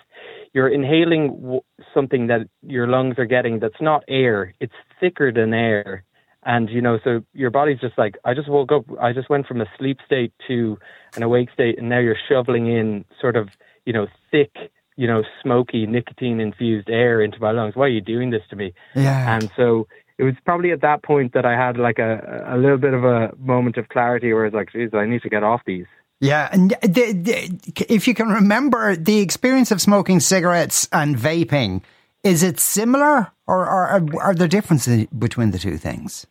you're 0.52 0.68
inhaling 0.68 1.40
w- 1.40 1.60
something 1.94 2.26
that 2.26 2.40
your 2.62 2.86
lungs 2.86 3.16
are 3.18 3.26
getting 3.26 3.60
that's 3.60 3.80
not 3.80 4.02
air, 4.08 4.54
it's 4.60 4.72
thicker 4.98 5.32
than 5.32 5.54
air. 5.54 6.04
And, 6.42 6.70
you 6.70 6.80
know, 6.80 6.98
so 7.04 7.20
your 7.34 7.50
body's 7.50 7.80
just 7.80 7.98
like, 7.98 8.16
I 8.24 8.32
just 8.32 8.48
woke 8.48 8.72
up, 8.72 8.84
I 9.00 9.12
just 9.12 9.28
went 9.28 9.46
from 9.46 9.60
a 9.60 9.66
sleep 9.78 9.98
state 10.06 10.32
to 10.48 10.78
an 11.14 11.22
awake 11.22 11.50
state, 11.52 11.78
and 11.78 11.88
now 11.88 11.98
you're 11.98 12.16
shoveling 12.28 12.66
in 12.66 13.04
sort 13.20 13.36
of, 13.36 13.50
you 13.84 13.92
know, 13.92 14.06
thick, 14.30 14.50
you 14.96 15.06
know, 15.06 15.22
smoky, 15.42 15.86
nicotine 15.86 16.40
infused 16.40 16.88
air 16.88 17.20
into 17.20 17.38
my 17.40 17.50
lungs. 17.50 17.76
Why 17.76 17.84
are 17.84 17.88
you 17.88 18.00
doing 18.00 18.30
this 18.30 18.42
to 18.50 18.56
me? 18.56 18.72
Yeah. 18.94 19.36
And 19.36 19.50
so 19.54 19.86
it 20.18 20.24
was 20.24 20.34
probably 20.44 20.72
at 20.72 20.80
that 20.80 21.02
point 21.02 21.32
that 21.34 21.44
I 21.44 21.52
had 21.52 21.76
like 21.76 21.98
a, 21.98 22.44
a 22.46 22.56
little 22.56 22.78
bit 22.78 22.94
of 22.94 23.04
a 23.04 23.32
moment 23.38 23.76
of 23.76 23.88
clarity 23.88 24.32
where 24.32 24.44
I 24.44 24.48
was 24.48 24.54
like, 24.54 24.72
geez, 24.72 24.90
I 24.94 25.06
need 25.06 25.22
to 25.22 25.30
get 25.30 25.42
off 25.42 25.62
these. 25.66 25.86
Yeah, 26.20 26.50
and 26.52 26.70
the, 26.82 27.12
the, 27.12 27.84
if 27.88 28.06
you 28.06 28.14
can 28.14 28.28
remember 28.28 28.94
the 28.94 29.20
experience 29.20 29.70
of 29.70 29.80
smoking 29.80 30.20
cigarettes 30.20 30.86
and 30.92 31.16
vaping, 31.16 31.82
is 32.22 32.42
it 32.42 32.60
similar, 32.60 33.32
or, 33.46 33.60
or 33.60 33.88
are, 33.88 34.02
are 34.20 34.34
there 34.34 34.48
differences 34.48 35.06
between 35.06 35.50
the 35.50 35.58
two 35.58 35.78
things? 35.78 36.26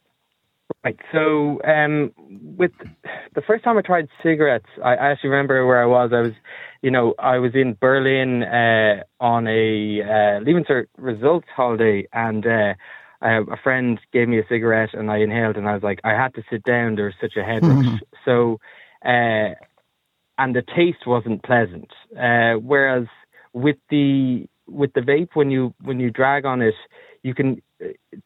Right. 0.84 1.00
So, 1.12 1.60
um, 1.64 2.12
with 2.58 2.72
the 3.34 3.42
first 3.42 3.64
time 3.64 3.78
I 3.78 3.82
tried 3.82 4.08
cigarettes, 4.22 4.68
I, 4.84 4.94
actually 4.96 5.32
remember 5.32 5.66
where 5.66 5.82
I 5.82 5.86
was. 5.88 6.12
I 6.14 6.22
was, 6.22 6.34
you 6.84 6.92
know, 6.92 7.16
I 7.18 7.40
was 7.40 7.52
in 7.56 7.76
Berlin 7.82 8.44
uh, 8.44 9.04
on 9.20 9.48
a 9.48 10.02
uh, 10.04 10.40
Leaving 10.42 10.66
Cert 10.66 10.86
results 10.98 11.48
holiday, 11.56 12.08
and 12.14 12.46
uh, 12.46 12.74
a 13.22 13.58
friend 13.64 14.00
gave 14.14 14.30
me 14.30 14.38
a 14.38 14.48
cigarette, 14.48 14.94
and 14.94 15.10
I 15.10 15.18
inhaled, 15.18 15.58
and 15.58 15.68
I 15.68 15.74
was 15.74 15.84
like, 15.84 16.00
I 16.04 16.12
had 16.12 16.36
to 16.36 16.44
sit 16.52 16.64
down. 16.64 16.96
There 16.96 17.06
was 17.06 17.16
such 17.20 17.36
a 17.36 17.44
head 17.44 17.66
rush. 17.66 17.86
Mm-hmm. 17.86 17.96
So, 18.24 18.60
uh, 19.04 19.56
and 20.40 20.56
the 20.56 20.64
taste 20.76 21.06
wasn't 21.06 21.44
pleasant. 21.44 21.92
Uh, 22.20 22.54
whereas 22.54 23.06
with 23.54 23.78
the 23.90 24.48
with 24.68 24.94
the 24.94 25.02
vape, 25.02 25.30
when 25.34 25.52
you 25.52 25.74
when 25.84 26.00
you 26.00 26.10
drag 26.10 26.46
on 26.46 26.62
it, 26.62 26.74
you 27.22 27.36
can 27.36 27.62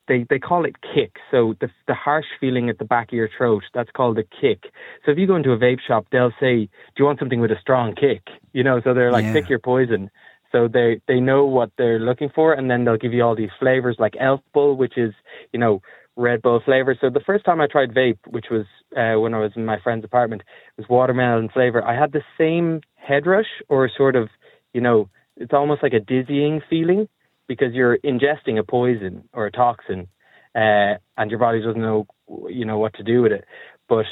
they 0.08 0.25
they 0.29 0.39
call 0.39 0.63
it 0.63 0.75
kick. 0.93 1.17
So 1.32 1.55
the 1.60 1.70
the 1.88 1.96
harsh 1.96 2.25
feeling 2.39 2.70
at 2.70 2.77
the 2.77 2.86
back 2.86 3.10
of 3.10 3.13
your 3.13 3.29
throat 3.36 3.63
that's 3.74 3.91
called 3.91 4.17
a 4.20 4.24
kick. 4.24 4.72
So 5.05 5.12
if 5.12 5.17
you 5.17 5.27
go 5.27 5.36
into 5.36 5.51
a 5.51 5.58
vape 5.58 5.82
shop, 5.86 6.05
they'll 6.12 6.34
say, 6.39 6.65
"Do 6.65 6.98
you 7.00 7.05
want 7.05 7.20
something 7.20 7.41
with 7.41 7.51
a 7.51 7.60
strong 7.60 7.96
kick?" 7.96 8.22
You 8.53 8.63
know, 8.63 8.79
so 8.84 8.93
they're 8.93 9.12
like, 9.12 9.25
yeah. 9.25 9.34
"Pick 9.34 9.50
your 9.50 9.60
poison." 9.60 10.10
So 10.51 10.67
they 10.67 11.01
they 11.08 11.20
know 11.20 11.46
what 11.46 11.72
they're 11.77 12.00
looking 12.00 12.29
for, 12.29 12.53
and 12.53 12.70
then 12.70 12.86
they'll 12.86 12.98
give 12.98 13.13
you 13.13 13.24
all 13.24 13.36
these 13.36 13.50
flavors 13.60 13.98
like 14.00 14.15
Elf 14.20 14.41
Bull, 14.53 14.77
which 14.77 14.98
is 14.98 15.13
you 15.51 15.60
know 15.60 15.82
Red 16.15 16.41
Bull 16.41 16.62
flavor. 16.63 16.96
So 17.00 17.10
the 17.10 17.20
first 17.25 17.46
time 17.46 17.60
I 17.60 17.67
tried 17.67 17.93
vape, 17.93 18.20
which 18.27 18.46
was 18.51 18.65
uh, 18.96 19.20
when 19.20 19.34
I 19.34 19.39
was 19.39 19.51
in 19.55 19.65
my 19.65 19.79
friend's 19.79 20.05
apartment, 20.05 20.43
it 20.77 20.82
was 20.82 20.89
watermelon 20.89 21.50
flavor. 21.50 21.84
I 21.84 22.00
had 22.00 22.12
the 22.12 22.22
same 22.38 22.82
head 22.96 23.25
rush 23.25 23.48
or 23.70 23.89
sort 23.96 24.15
of, 24.15 24.29
you 24.74 24.82
know, 24.82 25.10
it's 25.38 25.53
almost 25.53 25.82
like 25.82 25.93
a 25.93 26.00
dizzying 26.00 26.62
feeling 26.70 27.08
because 27.48 27.74
you're 27.74 27.98
ingesting 28.00 28.60
a 28.60 28.63
poison 28.63 29.27
or 29.34 29.48
a 29.48 29.51
toxin, 29.51 30.08
uh, 30.55 30.96
and 31.17 31.29
your 31.29 31.39
body 31.39 31.62
doesn't 31.62 31.82
know, 31.82 32.05
you 32.48 32.65
know, 32.65 32.77
what 32.77 32.93
to 32.96 33.03
do 33.03 33.22
with 33.22 33.32
it. 33.32 33.46
But 33.89 34.05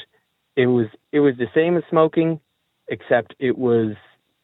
it 0.56 0.66
was 0.66 0.86
it 1.12 1.20
was 1.20 1.34
the 1.38 1.46
same 1.54 1.76
as 1.76 1.84
smoking, 1.88 2.40
except 2.88 3.34
it 3.38 3.56
was 3.56 3.94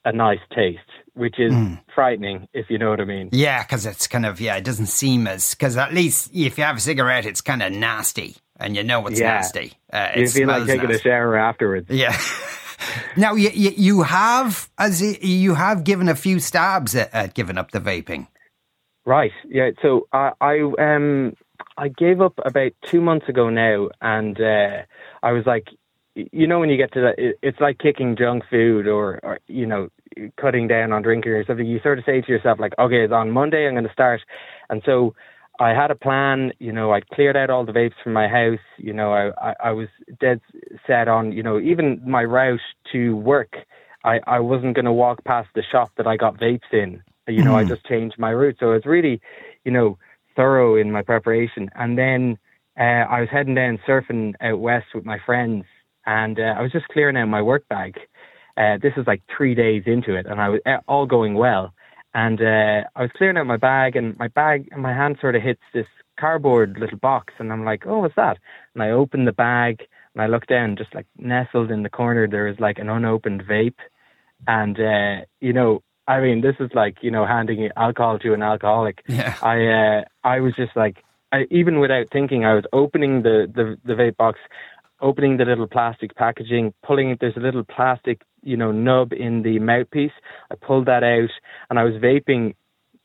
a 0.04 0.12
nice 0.12 0.40
taste, 0.54 0.78
which 1.14 1.38
is 1.38 1.52
mm. 1.52 1.80
frightening, 1.94 2.48
if 2.52 2.70
you 2.70 2.78
know 2.78 2.90
what 2.90 3.00
I 3.00 3.04
mean. 3.04 3.28
Yeah, 3.32 3.62
because 3.62 3.86
it's 3.86 4.06
kind 4.06 4.24
of, 4.24 4.40
yeah, 4.40 4.56
it 4.56 4.64
doesn't 4.64 4.86
seem 4.86 5.26
as, 5.26 5.54
because 5.54 5.76
at 5.76 5.92
least 5.92 6.30
if 6.32 6.58
you 6.58 6.64
have 6.64 6.76
a 6.76 6.80
cigarette, 6.80 7.26
it's 7.26 7.40
kind 7.40 7.62
of 7.62 7.72
nasty 7.72 8.36
and 8.58 8.76
you 8.76 8.82
know 8.82 9.06
it's 9.06 9.20
yeah. 9.20 9.34
nasty. 9.34 9.72
Uh, 9.92 10.10
you 10.16 10.28
feel 10.28 10.48
like 10.48 10.66
taking 10.66 10.88
nasty. 10.88 11.08
a 11.08 11.12
shower 11.12 11.36
afterwards. 11.36 11.88
Yeah. 11.90 12.18
now, 13.16 13.34
you, 13.34 13.50
you, 13.50 13.72
you, 13.76 14.02
have, 14.02 14.68
as 14.78 15.02
you 15.02 15.54
have 15.54 15.84
given 15.84 16.08
a 16.08 16.14
few 16.14 16.40
stabs 16.40 16.94
at, 16.94 17.12
at 17.14 17.34
giving 17.34 17.58
up 17.58 17.70
the 17.70 17.80
vaping. 17.80 18.26
Right. 19.06 19.32
Yeah. 19.48 19.70
So 19.80 20.08
I, 20.12 20.32
I, 20.40 20.60
um, 20.78 21.34
I 21.76 21.88
gave 21.88 22.20
up 22.20 22.34
about 22.44 22.72
two 22.84 23.00
months 23.00 23.28
ago 23.28 23.48
now, 23.48 23.88
and 24.00 24.38
uh, 24.40 24.82
I 25.22 25.32
was 25.32 25.46
like, 25.46 25.68
you 26.32 26.46
know 26.46 26.60
when 26.60 26.70
you 26.70 26.76
get 26.76 26.92
to 26.92 27.00
that, 27.00 27.18
it, 27.18 27.38
it's 27.42 27.60
like 27.60 27.78
kicking 27.78 28.16
junk 28.16 28.44
food 28.50 28.86
or, 28.86 29.20
or 29.22 29.38
you 29.46 29.66
know 29.66 29.88
cutting 30.40 30.68
down 30.68 30.92
on 30.92 31.02
drinking 31.02 31.32
or 31.32 31.44
something. 31.44 31.66
You 31.66 31.80
sort 31.82 31.98
of 31.98 32.04
say 32.04 32.20
to 32.20 32.28
yourself 32.32 32.58
like, 32.58 32.72
okay, 32.78 33.04
it's 33.04 33.12
on 33.12 33.30
Monday 33.30 33.66
I'm 33.66 33.74
going 33.74 33.86
to 33.86 33.92
start, 33.92 34.20
and 34.68 34.82
so 34.84 35.14
I 35.60 35.70
had 35.70 35.90
a 35.90 35.96
plan. 35.96 36.52
You 36.58 36.72
know, 36.72 36.92
I 36.92 37.00
cleared 37.00 37.36
out 37.36 37.50
all 37.50 37.64
the 37.64 37.72
vapes 37.72 38.00
from 38.02 38.12
my 38.12 38.28
house. 38.28 38.60
You 38.76 38.92
know, 38.92 39.12
I, 39.12 39.50
I, 39.50 39.54
I 39.64 39.70
was 39.72 39.88
dead 40.20 40.40
set 40.86 41.08
on, 41.08 41.32
you 41.32 41.42
know, 41.42 41.58
even 41.58 42.00
my 42.06 42.22
route 42.22 42.60
to 42.92 43.16
work, 43.16 43.56
I, 44.04 44.20
I 44.26 44.40
wasn't 44.40 44.74
going 44.74 44.84
to 44.84 44.92
walk 44.92 45.24
past 45.24 45.48
the 45.54 45.62
shop 45.62 45.90
that 45.96 46.06
I 46.06 46.16
got 46.16 46.38
vapes 46.38 46.72
in. 46.72 47.02
You 47.26 47.42
know, 47.42 47.52
mm. 47.52 47.56
I 47.56 47.64
just 47.64 47.84
changed 47.86 48.18
my 48.18 48.30
route. 48.30 48.56
So 48.60 48.72
it's 48.72 48.86
really, 48.86 49.20
you 49.64 49.72
know, 49.72 49.98
thorough 50.36 50.76
in 50.76 50.92
my 50.92 51.02
preparation. 51.02 51.68
And 51.74 51.98
then 51.98 52.38
uh, 52.78 53.04
I 53.10 53.20
was 53.20 53.28
heading 53.30 53.54
down 53.54 53.78
surfing 53.86 54.34
out 54.40 54.60
west 54.60 54.86
with 54.94 55.04
my 55.04 55.18
friends, 55.26 55.64
and 56.08 56.40
uh, 56.40 56.54
I 56.56 56.62
was 56.62 56.72
just 56.72 56.88
clearing 56.88 57.18
out 57.18 57.26
my 57.28 57.42
work 57.42 57.68
bag. 57.68 57.98
Uh, 58.56 58.78
this 58.82 58.94
was 58.96 59.06
like 59.06 59.22
three 59.36 59.54
days 59.54 59.82
into 59.86 60.16
it, 60.16 60.26
and 60.26 60.40
I 60.40 60.48
was 60.48 60.60
uh, 60.64 60.78
all 60.88 61.06
going 61.06 61.34
well. 61.34 61.74
And 62.14 62.40
uh, 62.40 62.88
I 62.96 63.02
was 63.02 63.10
clearing 63.14 63.36
out 63.36 63.46
my 63.46 63.58
bag, 63.58 63.94
and 63.94 64.18
my 64.18 64.28
bag, 64.28 64.68
and 64.72 64.82
my 64.82 64.94
hand 64.94 65.18
sort 65.20 65.36
of 65.36 65.42
hits 65.42 65.60
this 65.74 65.86
cardboard 66.18 66.78
little 66.80 66.98
box, 66.98 67.34
and 67.38 67.52
I'm 67.52 67.62
like, 67.62 67.86
"Oh, 67.86 67.98
what's 67.98 68.16
that?" 68.16 68.38
And 68.74 68.82
I 68.82 68.90
open 68.90 69.26
the 69.26 69.32
bag, 69.32 69.82
and 70.14 70.22
I 70.22 70.26
look 70.26 70.46
down, 70.46 70.76
just 70.76 70.94
like 70.94 71.06
nestled 71.18 71.70
in 71.70 71.82
the 71.82 71.90
corner, 71.90 72.26
there 72.26 72.48
is 72.48 72.58
like 72.58 72.78
an 72.78 72.88
unopened 72.88 73.44
vape, 73.44 73.78
and 74.46 74.80
uh, 74.80 75.26
you 75.40 75.52
know, 75.52 75.82
I 76.08 76.20
mean, 76.20 76.40
this 76.40 76.56
is 76.58 76.70
like 76.74 76.96
you 77.02 77.10
know 77.10 77.26
handing 77.26 77.68
alcohol 77.76 78.18
to 78.20 78.32
an 78.32 78.42
alcoholic. 78.42 79.02
Yeah. 79.06 79.36
I 79.42 79.66
uh, 79.66 80.04
I 80.24 80.40
was 80.40 80.54
just 80.56 80.74
like, 80.74 81.04
I, 81.30 81.46
even 81.50 81.80
without 81.80 82.06
thinking, 82.10 82.46
I 82.46 82.54
was 82.54 82.64
opening 82.72 83.22
the 83.22 83.46
the, 83.54 83.76
the 83.84 83.92
vape 83.92 84.16
box, 84.16 84.38
opening 85.00 85.36
the 85.36 85.44
little 85.44 85.66
plastic 85.66 86.14
packaging, 86.14 86.74
pulling 86.84 87.10
it. 87.10 87.18
There's 87.20 87.36
a 87.36 87.40
little 87.40 87.64
plastic 87.64 88.22
you 88.42 88.56
know 88.56 88.72
nub 88.72 89.12
in 89.12 89.42
the 89.42 89.58
mouthpiece. 89.58 90.12
I 90.50 90.54
pulled 90.54 90.86
that 90.86 91.02
out, 91.02 91.30
and 91.70 91.78
I 91.78 91.84
was 91.84 91.94
vaping 91.94 92.54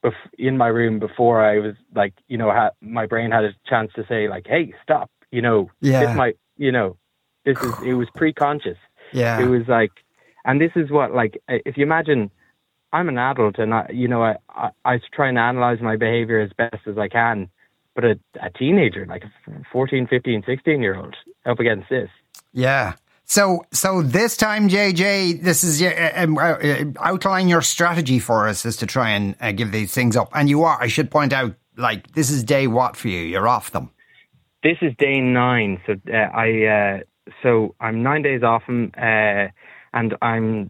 bef- 0.03 0.13
in 0.37 0.57
my 0.57 0.67
room 0.67 0.99
before 0.99 1.43
I 1.43 1.59
was 1.59 1.75
like, 1.95 2.13
you 2.27 2.37
know, 2.37 2.51
ha- 2.51 2.71
my 2.81 3.05
brain 3.05 3.31
had 3.31 3.43
a 3.43 3.53
chance 3.67 3.91
to 3.95 4.05
say 4.07 4.27
like, 4.27 4.47
"Hey, 4.47 4.73
stop!" 4.83 5.09
You 5.31 5.41
know, 5.41 5.71
yeah. 5.81 6.05
this 6.05 6.15
might, 6.15 6.37
you 6.57 6.71
know, 6.71 6.97
this 7.45 7.57
is 7.61 7.73
it 7.83 7.93
was 7.93 8.07
pre-conscious. 8.15 8.77
Yeah, 9.11 9.39
it 9.39 9.47
was 9.47 9.67
like, 9.67 9.91
and 10.45 10.59
this 10.59 10.71
is 10.75 10.91
what 10.91 11.13
like 11.13 11.41
if 11.47 11.77
you 11.77 11.83
imagine. 11.83 12.31
I'm 12.91 13.09
an 13.09 13.17
adult, 13.17 13.57
and 13.57 13.73
I, 13.73 13.89
you 13.91 14.07
know, 14.07 14.21
I, 14.21 14.35
I, 14.49 14.69
I 14.85 14.99
try 15.11 15.27
and 15.27 15.39
analyze 15.39 15.81
my 15.81 15.95
behavior 15.95 16.39
as 16.39 16.51
best 16.55 16.85
as 16.85 16.95
I 16.95 17.07
can. 17.07 17.49
But 17.95 18.05
a, 18.05 18.19
a 18.41 18.49
teenager, 18.49 19.05
like 19.05 19.23
a 19.23 19.31
14, 19.71 20.07
15, 20.07 20.43
16 20.45 20.81
year 20.81 20.95
old, 20.95 21.15
up 21.45 21.59
against 21.59 21.89
this. 21.89 22.09
Yeah, 22.51 22.93
so, 23.25 23.65
so 23.71 24.01
this 24.01 24.37
time, 24.37 24.69
JJ, 24.69 25.41
this 25.41 25.63
is 25.63 25.81
uh, 25.81 26.11
um, 26.15 26.37
uh, 26.37 26.55
outline 26.99 27.47
your 27.47 27.61
strategy 27.61 28.19
for 28.19 28.47
us 28.47 28.65
is 28.65 28.77
to 28.77 28.85
try 28.85 29.11
and 29.11 29.35
uh, 29.39 29.51
give 29.51 29.71
these 29.71 29.93
things 29.93 30.15
up. 30.15 30.29
And 30.33 30.49
you 30.49 30.63
are, 30.63 30.79
I 30.79 30.87
should 30.87 31.09
point 31.09 31.33
out, 31.33 31.55
like 31.77 32.11
this 32.13 32.29
is 32.29 32.43
day 32.43 32.67
what 32.67 32.95
for 32.95 33.07
you? 33.07 33.21
You're 33.21 33.47
off 33.47 33.71
them. 33.71 33.89
This 34.61 34.77
is 34.81 34.93
day 34.97 35.19
nine. 35.19 35.81
So 35.87 35.93
uh, 36.13 36.15
I, 36.15 36.65
uh, 36.65 37.31
so 37.41 37.75
I'm 37.79 38.03
nine 38.03 38.21
days 38.21 38.43
off 38.43 38.65
them, 38.67 38.91
uh, 38.97 39.47
and 39.93 40.15
I'm 40.21 40.69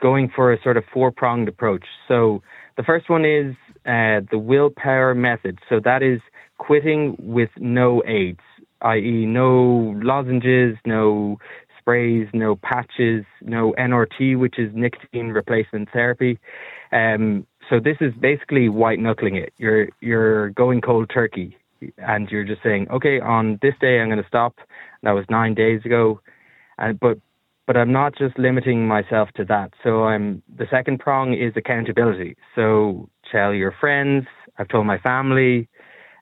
going 0.00 0.30
for 0.34 0.52
a 0.52 0.62
sort 0.62 0.76
of 0.76 0.84
four 0.92 1.10
pronged 1.10 1.48
approach. 1.48 1.84
So 2.06 2.42
the 2.76 2.84
first 2.84 3.10
one 3.10 3.24
is 3.24 3.56
the 3.84 4.38
willpower 4.38 5.14
method. 5.14 5.58
So 5.68 5.80
that 5.80 6.02
is 6.02 6.20
quitting 6.58 7.16
with 7.18 7.50
no 7.58 8.02
aids, 8.06 8.40
i.e., 8.82 9.26
no 9.26 9.94
lozenges, 10.02 10.76
no 10.86 11.38
sprays, 11.78 12.26
no 12.32 12.56
patches, 12.56 13.24
no 13.42 13.74
NRT, 13.78 14.38
which 14.38 14.58
is 14.58 14.70
nicotine 14.74 15.28
replacement 15.28 15.90
therapy. 15.92 16.38
Um, 16.92 17.46
so 17.68 17.80
this 17.80 17.96
is 18.00 18.12
basically 18.20 18.68
white 18.68 18.98
knuckling 18.98 19.36
it. 19.36 19.52
You're 19.58 19.88
you're 20.00 20.50
going 20.50 20.80
cold 20.80 21.10
turkey, 21.12 21.56
and 21.98 22.28
you're 22.30 22.44
just 22.44 22.62
saying, 22.62 22.88
okay, 22.90 23.20
on 23.20 23.58
this 23.62 23.74
day 23.80 24.00
I'm 24.00 24.08
going 24.08 24.22
to 24.22 24.28
stop. 24.28 24.54
That 25.02 25.12
was 25.12 25.24
nine 25.28 25.54
days 25.54 25.82
ago, 25.84 26.20
and 26.78 26.98
but 26.98 27.18
but 27.66 27.76
I'm 27.76 27.92
not 27.92 28.16
just 28.16 28.38
limiting 28.38 28.86
myself 28.86 29.30
to 29.36 29.44
that. 29.46 29.72
So 29.82 30.04
I'm 30.04 30.42
the 30.56 30.66
second 30.70 31.00
prong 31.00 31.34
is 31.34 31.52
accountability. 31.56 32.36
So 32.54 33.08
tell 33.30 33.52
your 33.54 33.74
friends. 33.80 34.26
I've 34.58 34.68
told 34.68 34.86
my 34.86 34.98
family 34.98 35.68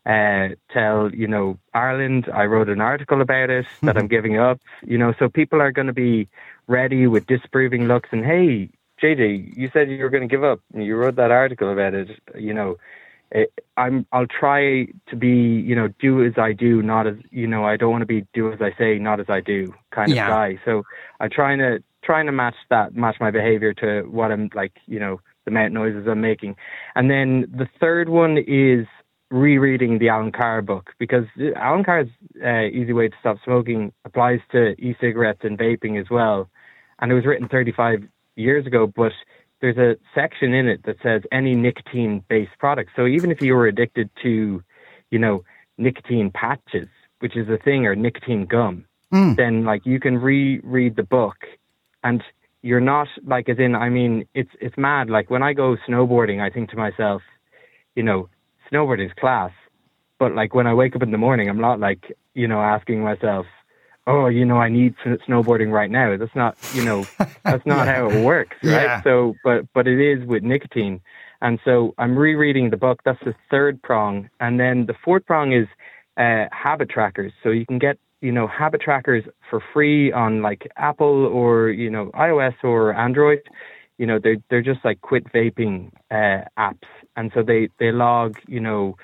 uh, 0.06 0.48
tell, 0.70 1.14
you 1.14 1.28
know, 1.28 1.58
Ireland, 1.74 2.28
I 2.32 2.44
wrote 2.44 2.68
an 2.68 2.80
article 2.80 3.20
about 3.20 3.50
it 3.50 3.66
that 3.82 3.96
I'm 3.96 4.08
giving 4.08 4.38
up, 4.38 4.60
you 4.84 4.98
know, 4.98 5.14
so 5.18 5.28
people 5.28 5.60
are 5.60 5.72
going 5.72 5.86
to 5.86 5.92
be 5.92 6.28
ready 6.66 7.06
with 7.06 7.26
disproving 7.26 7.86
looks 7.86 8.08
and, 8.12 8.24
hey, 8.24 8.70
JJ, 9.02 9.56
you 9.56 9.68
said 9.72 9.90
you 9.90 10.02
were 10.02 10.10
going 10.10 10.22
to 10.22 10.28
give 10.28 10.44
up. 10.44 10.60
You 10.74 10.94
wrote 10.96 11.16
that 11.16 11.32
article 11.32 11.72
about 11.72 11.94
it, 11.94 12.08
you 12.38 12.54
know. 12.54 12.76
It, 13.32 13.52
I'm. 13.78 14.06
I'll 14.12 14.26
try 14.26 14.86
to 15.08 15.16
be, 15.16 15.30
you 15.30 15.74
know, 15.74 15.88
do 15.98 16.22
as 16.22 16.34
I 16.36 16.52
do, 16.52 16.82
not 16.82 17.06
as, 17.06 17.16
you 17.30 17.46
know. 17.46 17.64
I 17.64 17.78
don't 17.78 17.90
want 17.90 18.02
to 18.02 18.06
be 18.06 18.26
do 18.34 18.52
as 18.52 18.60
I 18.60 18.74
say, 18.76 18.98
not 18.98 19.20
as 19.20 19.30
I 19.30 19.40
do, 19.40 19.74
kind 19.90 20.10
of 20.10 20.16
yeah. 20.16 20.28
guy. 20.28 20.60
So 20.66 20.82
I'm 21.18 21.30
trying 21.30 21.58
to 21.58 21.82
trying 22.04 22.26
to 22.26 22.32
match 22.32 22.56
that, 22.68 22.94
match 22.94 23.16
my 23.20 23.30
behavior 23.30 23.72
to 23.74 24.02
what 24.02 24.30
I'm 24.30 24.50
like, 24.54 24.72
you 24.86 25.00
know, 25.00 25.20
the 25.44 25.50
amount 25.50 25.72
noises 25.72 26.06
I'm 26.06 26.20
making. 26.20 26.56
And 26.94 27.10
then 27.10 27.50
the 27.52 27.68
third 27.80 28.08
one 28.08 28.38
is 28.38 28.86
rereading 29.32 29.98
the 29.98 30.10
Allen 30.10 30.30
Carr 30.30 30.60
book 30.60 30.90
because 30.98 31.24
Allen 31.56 31.84
Carr's 31.84 32.08
uh, 32.44 32.64
Easy 32.64 32.92
Way 32.92 33.08
to 33.08 33.16
Stop 33.18 33.38
Smoking 33.44 33.92
applies 34.04 34.40
to 34.52 34.72
e-cigarettes 34.78 35.40
and 35.42 35.58
vaping 35.58 35.98
as 35.98 36.10
well. 36.10 36.50
And 37.00 37.10
it 37.10 37.14
was 37.14 37.24
written 37.24 37.48
35 37.48 38.06
years 38.36 38.66
ago, 38.66 38.86
but 38.86 39.12
there's 39.60 39.78
a 39.78 39.96
section 40.14 40.52
in 40.52 40.68
it 40.68 40.84
that 40.84 40.96
says 41.02 41.22
any 41.32 41.54
nicotine-based 41.54 42.58
product. 42.58 42.90
So 42.94 43.06
even 43.06 43.30
if 43.30 43.40
you 43.40 43.54
were 43.54 43.66
addicted 43.66 44.10
to, 44.22 44.62
you 45.10 45.18
know, 45.18 45.44
nicotine 45.78 46.30
patches, 46.30 46.88
which 47.20 47.36
is 47.36 47.48
a 47.48 47.56
thing, 47.56 47.86
or 47.86 47.96
nicotine 47.96 48.44
gum, 48.44 48.84
mm. 49.12 49.34
then 49.36 49.64
like 49.64 49.86
you 49.86 49.98
can 49.98 50.18
reread 50.18 50.96
the 50.96 51.02
book, 51.02 51.36
and 52.04 52.22
you're 52.60 52.80
not 52.80 53.08
like 53.24 53.48
as 53.48 53.58
in. 53.58 53.74
I 53.74 53.88
mean, 53.88 54.26
it's 54.34 54.50
it's 54.60 54.76
mad. 54.76 55.08
Like 55.08 55.30
when 55.30 55.42
I 55.42 55.52
go 55.52 55.76
snowboarding, 55.88 56.40
I 56.40 56.50
think 56.50 56.70
to 56.70 56.76
myself, 56.76 57.22
you 57.94 58.02
know, 58.02 58.28
snowboarding's 58.72 59.12
class. 59.14 59.50
But 60.18 60.34
like 60.34 60.54
when 60.54 60.66
I 60.66 60.74
wake 60.74 60.94
up 60.94 61.02
in 61.02 61.10
the 61.10 61.18
morning, 61.18 61.48
I'm 61.48 61.60
not 61.60 61.80
like, 61.80 62.16
you 62.34 62.46
know, 62.46 62.60
asking 62.60 63.02
myself, 63.02 63.46
oh, 64.06 64.26
you 64.26 64.44
know, 64.44 64.56
I 64.56 64.68
need 64.68 64.94
snowboarding 65.04 65.72
right 65.72 65.90
now. 65.90 66.16
That's 66.16 66.34
not, 66.34 66.56
you 66.74 66.84
know, 66.84 67.04
that's 67.44 67.66
not 67.66 67.86
yeah. 67.86 67.94
how 67.94 68.10
it 68.10 68.24
works, 68.24 68.56
right? 68.62 68.82
Yeah. 68.82 69.02
So, 69.02 69.34
but 69.44 69.66
but 69.74 69.86
it 69.86 70.00
is 70.00 70.26
with 70.26 70.42
nicotine, 70.42 71.00
and 71.40 71.58
so 71.64 71.94
I'm 71.98 72.16
rereading 72.16 72.70
the 72.70 72.76
book. 72.76 73.00
That's 73.04 73.22
the 73.24 73.34
third 73.50 73.82
prong, 73.82 74.28
and 74.40 74.58
then 74.58 74.86
the 74.86 74.94
fourth 75.04 75.26
prong 75.26 75.52
is 75.52 75.66
uh, 76.16 76.46
habit 76.52 76.88
trackers. 76.90 77.32
So 77.42 77.50
you 77.50 77.66
can 77.66 77.78
get, 77.78 77.98
you 78.20 78.32
know, 78.32 78.46
habit 78.46 78.80
trackers 78.80 79.24
for 79.48 79.62
free 79.72 80.12
on 80.12 80.42
like 80.42 80.70
Apple 80.76 81.26
or 81.26 81.70
you 81.70 81.90
know 81.90 82.10
iOS 82.14 82.54
or 82.62 82.94
Android. 82.94 83.40
You 83.98 84.06
know, 84.06 84.18
they're 84.22 84.38
they're 84.50 84.62
just 84.62 84.84
like 84.84 85.00
quit 85.00 85.24
vaping 85.32 85.90
uh, 86.10 86.44
apps 86.58 86.88
and 87.16 87.30
so 87.34 87.42
they 87.42 87.68
they 87.78 87.92
log 87.92 88.36
you 88.46 88.60
know 88.60 88.96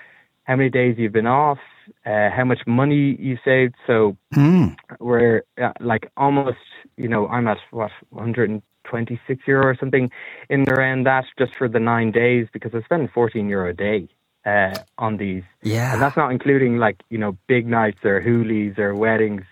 how 0.44 0.56
many 0.56 0.70
days 0.70 0.96
you've 0.96 1.12
been 1.12 1.26
off, 1.26 1.58
uh, 2.06 2.30
how 2.34 2.42
much 2.42 2.60
money 2.66 3.16
you 3.20 3.36
saved. 3.44 3.74
So 3.86 4.16
mm. 4.34 4.74
we're 4.98 5.42
uh, 5.62 5.72
like 5.80 6.10
almost 6.16 6.56
you 6.96 7.08
know 7.08 7.28
I'm 7.28 7.46
at 7.48 7.58
what 7.70 7.90
126 8.10 9.42
euro 9.46 9.66
or 9.66 9.76
something 9.78 10.10
in 10.48 10.64
around 10.70 11.04
that 11.04 11.24
just 11.38 11.54
for 11.56 11.68
the 11.68 11.80
nine 11.80 12.12
days 12.12 12.46
because 12.52 12.74
I 12.74 12.80
spend 12.82 13.10
14 13.12 13.48
euro 13.48 13.70
a 13.70 13.74
day. 13.74 14.08
Uh, 14.46 14.72
on 14.96 15.18
these, 15.18 15.42
yeah, 15.62 15.92
and 15.92 16.00
that's 16.00 16.16
not 16.16 16.30
including 16.30 16.78
like 16.78 17.02
you 17.10 17.18
know 17.18 17.36
big 17.48 17.66
nights 17.66 17.98
or 18.02 18.22
hoolies 18.22 18.78
or 18.78 18.94
weddings. 18.94 19.42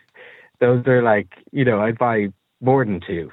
Those 0.59 0.87
are 0.87 1.03
like 1.03 1.29
you 1.53 1.67
know 1.67 1.81
I'd 1.81 1.99
buy 1.99 2.29
more 2.63 2.83
than 2.83 3.03
two 3.07 3.31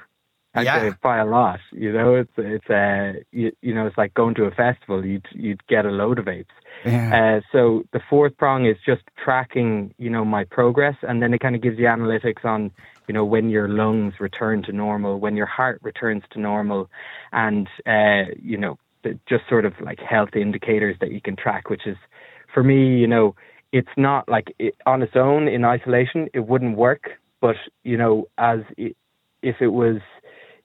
yeah. 0.62 0.90
by 1.02 1.18
a 1.18 1.26
lot. 1.26 1.60
You 1.72 1.92
know, 1.92 2.14
it's 2.14 2.32
it's 2.36 2.70
uh 2.70 3.20
you, 3.32 3.52
you 3.60 3.74
know 3.74 3.86
it's 3.86 3.98
like 3.98 4.14
going 4.14 4.34
to 4.36 4.44
a 4.44 4.50
festival. 4.50 5.04
You'd 5.04 5.26
you'd 5.32 5.66
get 5.66 5.84
a 5.84 5.90
load 5.90 6.18
of 6.18 6.26
vapes. 6.26 6.46
Yeah. 6.84 7.38
Uh, 7.38 7.40
so 7.50 7.84
the 7.92 8.00
fourth 8.10 8.36
prong 8.36 8.66
is 8.66 8.76
just 8.84 9.02
tracking, 9.22 9.94
you 9.98 10.10
know, 10.10 10.24
my 10.24 10.44
progress, 10.44 10.96
and 11.02 11.22
then 11.22 11.32
it 11.32 11.40
kind 11.40 11.54
of 11.54 11.62
gives 11.62 11.78
you 11.78 11.86
analytics 11.86 12.44
on, 12.44 12.70
you 13.08 13.14
know, 13.14 13.24
when 13.24 13.48
your 13.48 13.68
lungs 13.68 14.14
return 14.20 14.62
to 14.64 14.72
normal, 14.72 15.18
when 15.18 15.36
your 15.36 15.46
heart 15.46 15.80
returns 15.82 16.22
to 16.32 16.40
normal, 16.40 16.90
and 17.32 17.68
uh, 17.86 18.24
you 18.40 18.56
know, 18.56 18.78
just 19.28 19.48
sort 19.48 19.64
of 19.64 19.72
like 19.80 19.98
health 19.98 20.36
indicators 20.36 20.96
that 21.00 21.10
you 21.12 21.20
can 21.20 21.36
track. 21.36 21.70
Which 21.70 21.86
is, 21.86 21.96
for 22.52 22.62
me, 22.62 22.96
you 22.98 23.06
know, 23.06 23.34
it's 23.72 23.96
not 23.96 24.28
like 24.28 24.54
it, 24.58 24.74
on 24.86 25.02
its 25.02 25.16
own 25.16 25.48
in 25.48 25.64
isolation 25.64 26.28
it 26.32 26.46
wouldn't 26.46 26.76
work, 26.76 27.10
but 27.40 27.56
you 27.82 27.96
know, 27.96 28.28
as 28.38 28.60
it, 28.76 28.96
if 29.42 29.56
it 29.60 29.68
was 29.68 29.98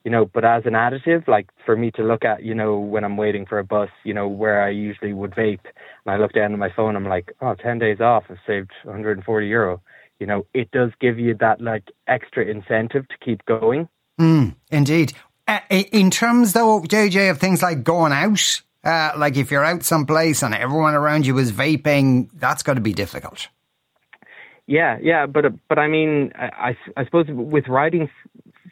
you 0.04 0.10
know, 0.10 0.24
but 0.24 0.44
as 0.44 0.64
an 0.64 0.72
additive, 0.72 1.28
like 1.28 1.48
for 1.66 1.76
me 1.76 1.90
to 1.92 2.02
look 2.02 2.24
at, 2.24 2.42
you 2.42 2.54
know, 2.54 2.78
when 2.78 3.04
I'm 3.04 3.16
waiting 3.16 3.44
for 3.44 3.58
a 3.58 3.64
bus, 3.64 3.90
you 4.04 4.14
know, 4.14 4.28
where 4.28 4.62
I 4.62 4.70
usually 4.70 5.12
would 5.12 5.32
vape, 5.32 5.64
and 5.64 6.14
I 6.14 6.16
look 6.16 6.32
down 6.32 6.52
at 6.52 6.58
my 6.58 6.72
phone, 6.74 6.96
I'm 6.96 7.06
like, 7.06 7.34
oh, 7.40 7.54
10 7.54 7.78
days 7.78 8.00
off, 8.00 8.24
I've 8.30 8.38
saved 8.46 8.70
140 8.84 9.46
euro. 9.46 9.82
you 10.18 10.26
know, 10.26 10.46
it 10.54 10.70
does 10.70 10.90
give 11.00 11.18
you 11.18 11.34
that 11.40 11.60
like 11.60 11.84
extra 12.06 12.44
incentive 12.44 13.08
to 13.08 13.14
keep 13.24 13.44
going. 13.46 13.88
Mm, 14.20 14.54
indeed. 14.70 15.14
Uh, 15.48 15.60
in 15.68 16.10
terms, 16.10 16.52
though, 16.52 16.82
JJ, 16.82 17.30
of 17.30 17.38
things 17.38 17.62
like 17.62 17.82
going 17.82 18.12
out, 18.12 18.62
uh, 18.84 19.12
like 19.16 19.36
if 19.36 19.50
you're 19.50 19.64
out 19.64 19.82
someplace 19.82 20.42
and 20.42 20.54
everyone 20.54 20.94
around 20.94 21.26
you 21.26 21.36
is 21.38 21.52
vaping, 21.52 22.28
that's 22.34 22.62
got 22.62 22.74
to 22.74 22.80
be 22.80 22.92
difficult. 22.92 23.48
Yeah, 24.66 24.98
yeah, 25.02 25.26
but 25.26 25.46
but 25.68 25.78
I 25.80 25.88
mean, 25.88 26.32
I, 26.36 26.76
I 26.96 27.04
suppose 27.04 27.26
with 27.28 27.66
writing 27.66 28.08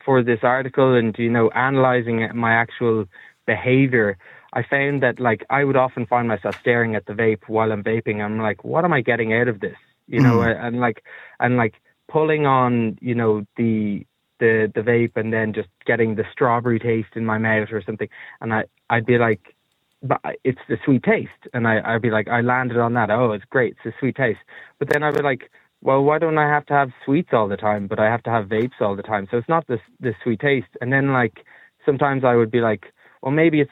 for 0.08 0.22
this 0.22 0.40
article 0.42 0.94
and 0.94 1.14
you 1.18 1.28
know 1.28 1.50
analyzing 1.50 2.26
my 2.34 2.54
actual 2.54 3.04
behavior, 3.44 4.16
I 4.54 4.62
found 4.62 5.02
that 5.02 5.20
like 5.20 5.44
I 5.50 5.64
would 5.64 5.76
often 5.76 6.06
find 6.06 6.26
myself 6.26 6.58
staring 6.60 6.94
at 6.94 7.04
the 7.04 7.12
vape 7.12 7.42
while 7.46 7.70
I'm 7.70 7.84
vaping. 7.84 8.24
I'm 8.24 8.38
like, 8.38 8.64
what 8.64 8.86
am 8.86 8.92
I 8.94 9.02
getting 9.02 9.34
out 9.34 9.48
of 9.48 9.60
this? 9.60 9.76
You 10.06 10.20
know, 10.20 10.38
mm. 10.38 10.64
and 10.64 10.80
like 10.80 11.04
and 11.40 11.58
like 11.58 11.74
pulling 12.10 12.46
on 12.46 12.96
you 13.02 13.14
know 13.14 13.44
the 13.58 14.06
the 14.40 14.72
the 14.74 14.80
vape 14.80 15.14
and 15.14 15.30
then 15.30 15.52
just 15.52 15.68
getting 15.84 16.14
the 16.14 16.24
strawberry 16.32 16.78
taste 16.78 17.14
in 17.14 17.26
my 17.26 17.36
mouth 17.36 17.68
or 17.70 17.82
something, 17.82 18.08
and 18.40 18.54
I 18.54 18.64
I'd 18.88 19.04
be 19.04 19.18
like, 19.18 19.54
but 20.02 20.22
it's 20.42 20.64
the 20.70 20.78
sweet 20.86 21.02
taste, 21.02 21.42
and 21.52 21.68
I 21.68 21.82
I'd 21.84 22.00
be 22.00 22.10
like, 22.10 22.28
I 22.28 22.40
landed 22.40 22.78
on 22.78 22.94
that. 22.94 23.10
Oh, 23.10 23.32
it's 23.32 23.44
great, 23.44 23.76
it's 23.84 23.94
a 23.94 23.98
sweet 23.98 24.16
taste. 24.16 24.40
But 24.78 24.88
then 24.88 25.02
I'd 25.02 25.16
be 25.16 25.22
like, 25.22 25.50
well, 25.80 26.02
why 26.02 26.18
don't 26.18 26.38
I 26.38 26.48
have 26.48 26.66
to 26.66 26.74
have 26.74 26.90
sweets 27.04 27.30
all 27.32 27.48
the 27.48 27.56
time, 27.56 27.86
but 27.86 27.98
I 27.98 28.06
have 28.06 28.22
to 28.24 28.30
have 28.30 28.46
vapes 28.46 28.80
all 28.80 28.96
the 28.96 29.02
time? 29.02 29.28
So 29.30 29.36
it's 29.36 29.48
not 29.48 29.66
this 29.66 29.80
this 30.00 30.14
sweet 30.22 30.40
taste. 30.40 30.68
And 30.80 30.92
then 30.92 31.12
like 31.12 31.44
sometimes 31.86 32.24
I 32.24 32.34
would 32.34 32.50
be 32.50 32.60
like, 32.60 32.86
well, 33.22 33.32
maybe 33.32 33.60
it's 33.60 33.70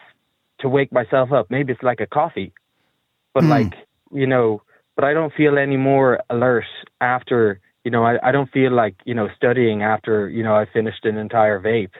to 0.60 0.68
wake 0.68 0.92
myself 0.92 1.32
up. 1.32 1.50
Maybe 1.50 1.72
it's 1.72 1.82
like 1.82 2.00
a 2.00 2.06
coffee, 2.06 2.52
but 3.34 3.44
mm. 3.44 3.48
like 3.48 3.74
you 4.12 4.26
know, 4.26 4.62
but 4.94 5.04
I 5.04 5.12
don't 5.12 5.32
feel 5.34 5.58
any 5.58 5.76
more 5.76 6.20
alert 6.30 6.64
after. 7.00 7.60
You 7.84 7.90
know, 7.92 8.04
I, 8.04 8.16
I 8.28 8.32
don't 8.32 8.50
feel 8.50 8.72
like 8.72 8.96
you 9.04 9.14
know 9.14 9.28
studying 9.36 9.82
after 9.82 10.28
you 10.28 10.42
know 10.42 10.54
I 10.54 10.66
finished 10.72 11.04
an 11.04 11.16
entire 11.16 11.60
vape. 11.60 11.94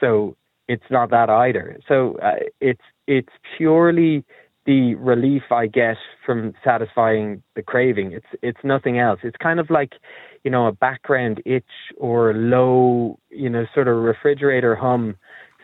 So 0.00 0.36
it's 0.68 0.90
not 0.90 1.10
that 1.10 1.28
either. 1.28 1.78
So 1.88 2.18
uh, 2.22 2.40
it's 2.60 2.82
it's 3.06 3.32
purely 3.56 4.24
the 4.64 4.94
relief 4.94 5.42
I 5.50 5.66
get 5.66 5.96
from 6.24 6.54
satisfying 6.62 7.42
the 7.56 7.62
craving. 7.62 8.12
It's 8.12 8.26
it's 8.42 8.60
nothing 8.62 8.98
else. 8.98 9.20
It's 9.22 9.36
kind 9.36 9.58
of 9.58 9.70
like, 9.70 9.94
you 10.44 10.50
know, 10.50 10.66
a 10.66 10.72
background 10.72 11.42
itch 11.44 11.64
or 11.96 12.32
low, 12.32 13.18
you 13.30 13.50
know, 13.50 13.66
sort 13.74 13.88
of 13.88 13.96
refrigerator 13.96 14.76
hum, 14.76 15.16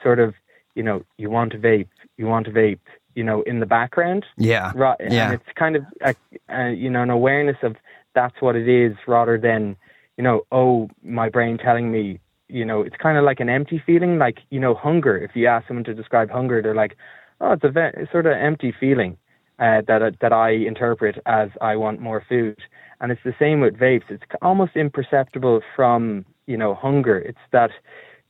sort 0.03 0.19
of, 0.19 0.35
you 0.75 0.83
know, 0.83 1.05
you 1.17 1.31
want 1.31 1.53
to 1.53 1.59
vape, 1.59 1.89
you 2.17 2.27
want 2.27 2.47
to 2.47 2.53
vape, 2.53 2.81
you 3.15 3.23
know, 3.23 3.43
in 3.43 3.61
the 3.61 3.67
background. 3.67 4.27
Yeah. 4.37 4.73
Right. 4.75 4.97
Yeah. 5.01 5.27
And 5.27 5.35
it's 5.35 5.53
kind 5.55 5.77
of, 5.77 5.85
a, 6.03 6.15
a, 6.49 6.73
you 6.73 6.91
know, 6.91 7.03
an 7.03 7.11
awareness 7.11 7.57
of 7.63 7.77
that's 8.15 8.41
what 8.41 8.57
it 8.57 8.69
is 8.69 8.97
rather 9.07 9.39
than, 9.39 9.77
you 10.17 10.25
know, 10.25 10.43
oh, 10.51 10.89
my 11.05 11.29
brain 11.29 11.59
telling 11.59 11.93
me, 11.93 12.19
you 12.49 12.65
know, 12.65 12.83
it's 12.83 12.97
kind 12.97 13.19
of 13.19 13.25
like 13.25 13.41
an 13.41 13.49
empty 13.49 13.81
feeling, 13.85 14.19
like, 14.19 14.39
you 14.51 14.59
know, 14.59 14.75
hunger. 14.75 15.17
If 15.17 15.33
you 15.35 15.47
ask 15.47 15.69
someone 15.69 15.85
to 15.85 15.95
describe 15.95 16.31
hunger, 16.31 16.63
they're 16.63 16.75
like, 16.75 16.97
oh, 17.41 17.53
it's 17.53 17.65
a 17.65 17.71
ve- 17.71 18.07
sort 18.11 18.27
of 18.27 18.33
empty 18.33 18.73
feeling 18.79 19.17
uh, 19.59 19.83
that 19.87 20.17
that 20.21 20.33
I 20.33 20.51
interpret 20.51 21.19
as 21.27 21.51
I 21.61 21.77
want 21.77 22.01
more 22.01 22.25
food. 22.29 22.59
And 23.01 23.13
it's 23.13 23.23
the 23.25 23.35
same 23.39 23.61
with 23.61 23.75
vapes. 23.75 24.11
It's 24.11 24.25
almost 24.43 24.77
imperceptible 24.77 25.61
from 25.75 26.25
you 26.47 26.57
know 26.57 26.75
hunger. 26.75 27.19
It's 27.19 27.39
that 27.53 27.71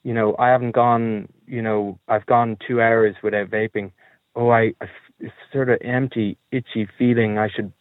you 0.02 0.14
know 0.14 0.36
I 0.38 0.48
haven't 0.48 0.72
gone 0.72 1.28
you 1.46 1.62
know 1.62 1.98
I've 2.08 2.26
gone 2.26 2.56
two 2.66 2.80
hours 2.80 3.16
without 3.22 3.48
vaping. 3.48 3.92
Oh, 4.34 4.50
I, 4.50 4.72
I 4.80 4.86
it's 5.20 5.34
sort 5.52 5.68
of 5.68 5.78
empty, 5.82 6.38
itchy 6.52 6.88
feeling. 6.96 7.38
I 7.38 7.48
should 7.48 7.72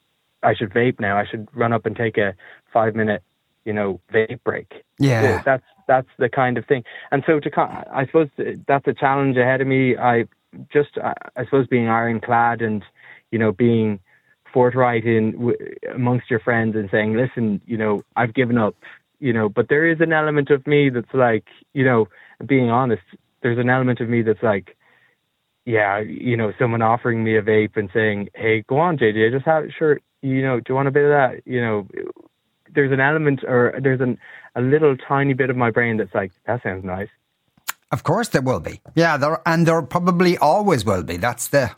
I 0.43 0.53
should 0.55 0.71
vape 0.71 0.99
now. 0.99 1.17
I 1.17 1.25
should 1.25 1.47
run 1.53 1.73
up 1.73 1.85
and 1.85 1.95
take 1.95 2.17
a 2.17 2.33
five 2.73 2.95
minute 2.95 3.23
you 3.65 3.73
know 3.73 3.99
vape 4.13 4.43
break. 4.43 4.83
Yeah, 4.97 5.41
that's 5.45 5.65
that's 5.87 6.07
the 6.17 6.29
kind 6.29 6.57
of 6.57 6.65
thing. 6.65 6.83
And 7.11 7.23
so 7.25 7.39
to 7.39 7.49
I 7.93 8.05
suppose 8.05 8.29
that's 8.67 8.87
a 8.87 8.93
challenge 8.93 9.37
ahead 9.37 9.61
of 9.61 9.67
me. 9.67 9.95
I 9.97 10.25
just 10.71 10.97
uh, 10.97 11.13
I 11.35 11.45
suppose 11.45 11.67
being 11.67 11.87
ironclad 11.87 12.61
and 12.61 12.83
you 13.31 13.39
know 13.39 13.51
being 13.51 13.99
forthright 14.53 15.05
in 15.05 15.33
w- 15.33 15.57
amongst 15.93 16.29
your 16.29 16.39
friends 16.39 16.75
and 16.75 16.89
saying, 16.89 17.15
listen, 17.15 17.61
you 17.65 17.77
know, 17.77 18.03
I've 18.15 18.33
given 18.33 18.57
up, 18.57 18.75
you 19.19 19.33
know, 19.33 19.49
but 19.49 19.69
there 19.69 19.85
is 19.85 19.99
an 20.01 20.13
element 20.13 20.49
of 20.49 20.65
me 20.65 20.89
that's 20.89 21.13
like, 21.13 21.45
you 21.73 21.83
know, 21.85 22.07
being 22.45 22.69
honest, 22.69 23.03
there's 23.41 23.59
an 23.59 23.69
element 23.69 23.99
of 23.99 24.09
me 24.09 24.21
that's 24.21 24.41
like, 24.43 24.75
yeah, 25.65 25.99
you 25.99 26.37
know, 26.37 26.53
someone 26.57 26.81
offering 26.81 27.23
me 27.23 27.35
a 27.35 27.41
vape 27.41 27.75
and 27.75 27.89
saying, 27.93 28.29
hey, 28.35 28.63
go 28.67 28.79
on, 28.79 28.97
JJ, 28.97 29.27
I 29.27 29.31
just 29.31 29.45
have 29.45 29.65
sure, 29.77 29.99
you 30.21 30.41
know, 30.41 30.59
do 30.59 30.65
you 30.69 30.75
want 30.75 30.87
a 30.87 30.91
bit 30.91 31.03
of 31.03 31.09
that? 31.09 31.41
You 31.45 31.61
know, 31.61 31.87
there's 32.73 32.91
an 32.91 32.99
element 32.99 33.43
or 33.43 33.77
there's 33.81 34.01
an, 34.01 34.17
a 34.55 34.61
little 34.61 34.95
tiny 34.95 35.33
bit 35.33 35.49
of 35.49 35.57
my 35.57 35.71
brain 35.71 35.97
that's 35.97 36.15
like, 36.15 36.31
that 36.45 36.63
sounds 36.63 36.85
nice. 36.85 37.09
Of 37.91 38.03
course, 38.03 38.29
there 38.29 38.41
will 38.41 38.59
be. 38.59 38.81
Yeah, 38.95 39.17
there 39.17 39.41
and 39.45 39.65
there 39.65 39.81
probably 39.81 40.37
always 40.37 40.83
will 40.83 41.03
be. 41.03 41.17
That's 41.17 41.47
the 41.47 41.71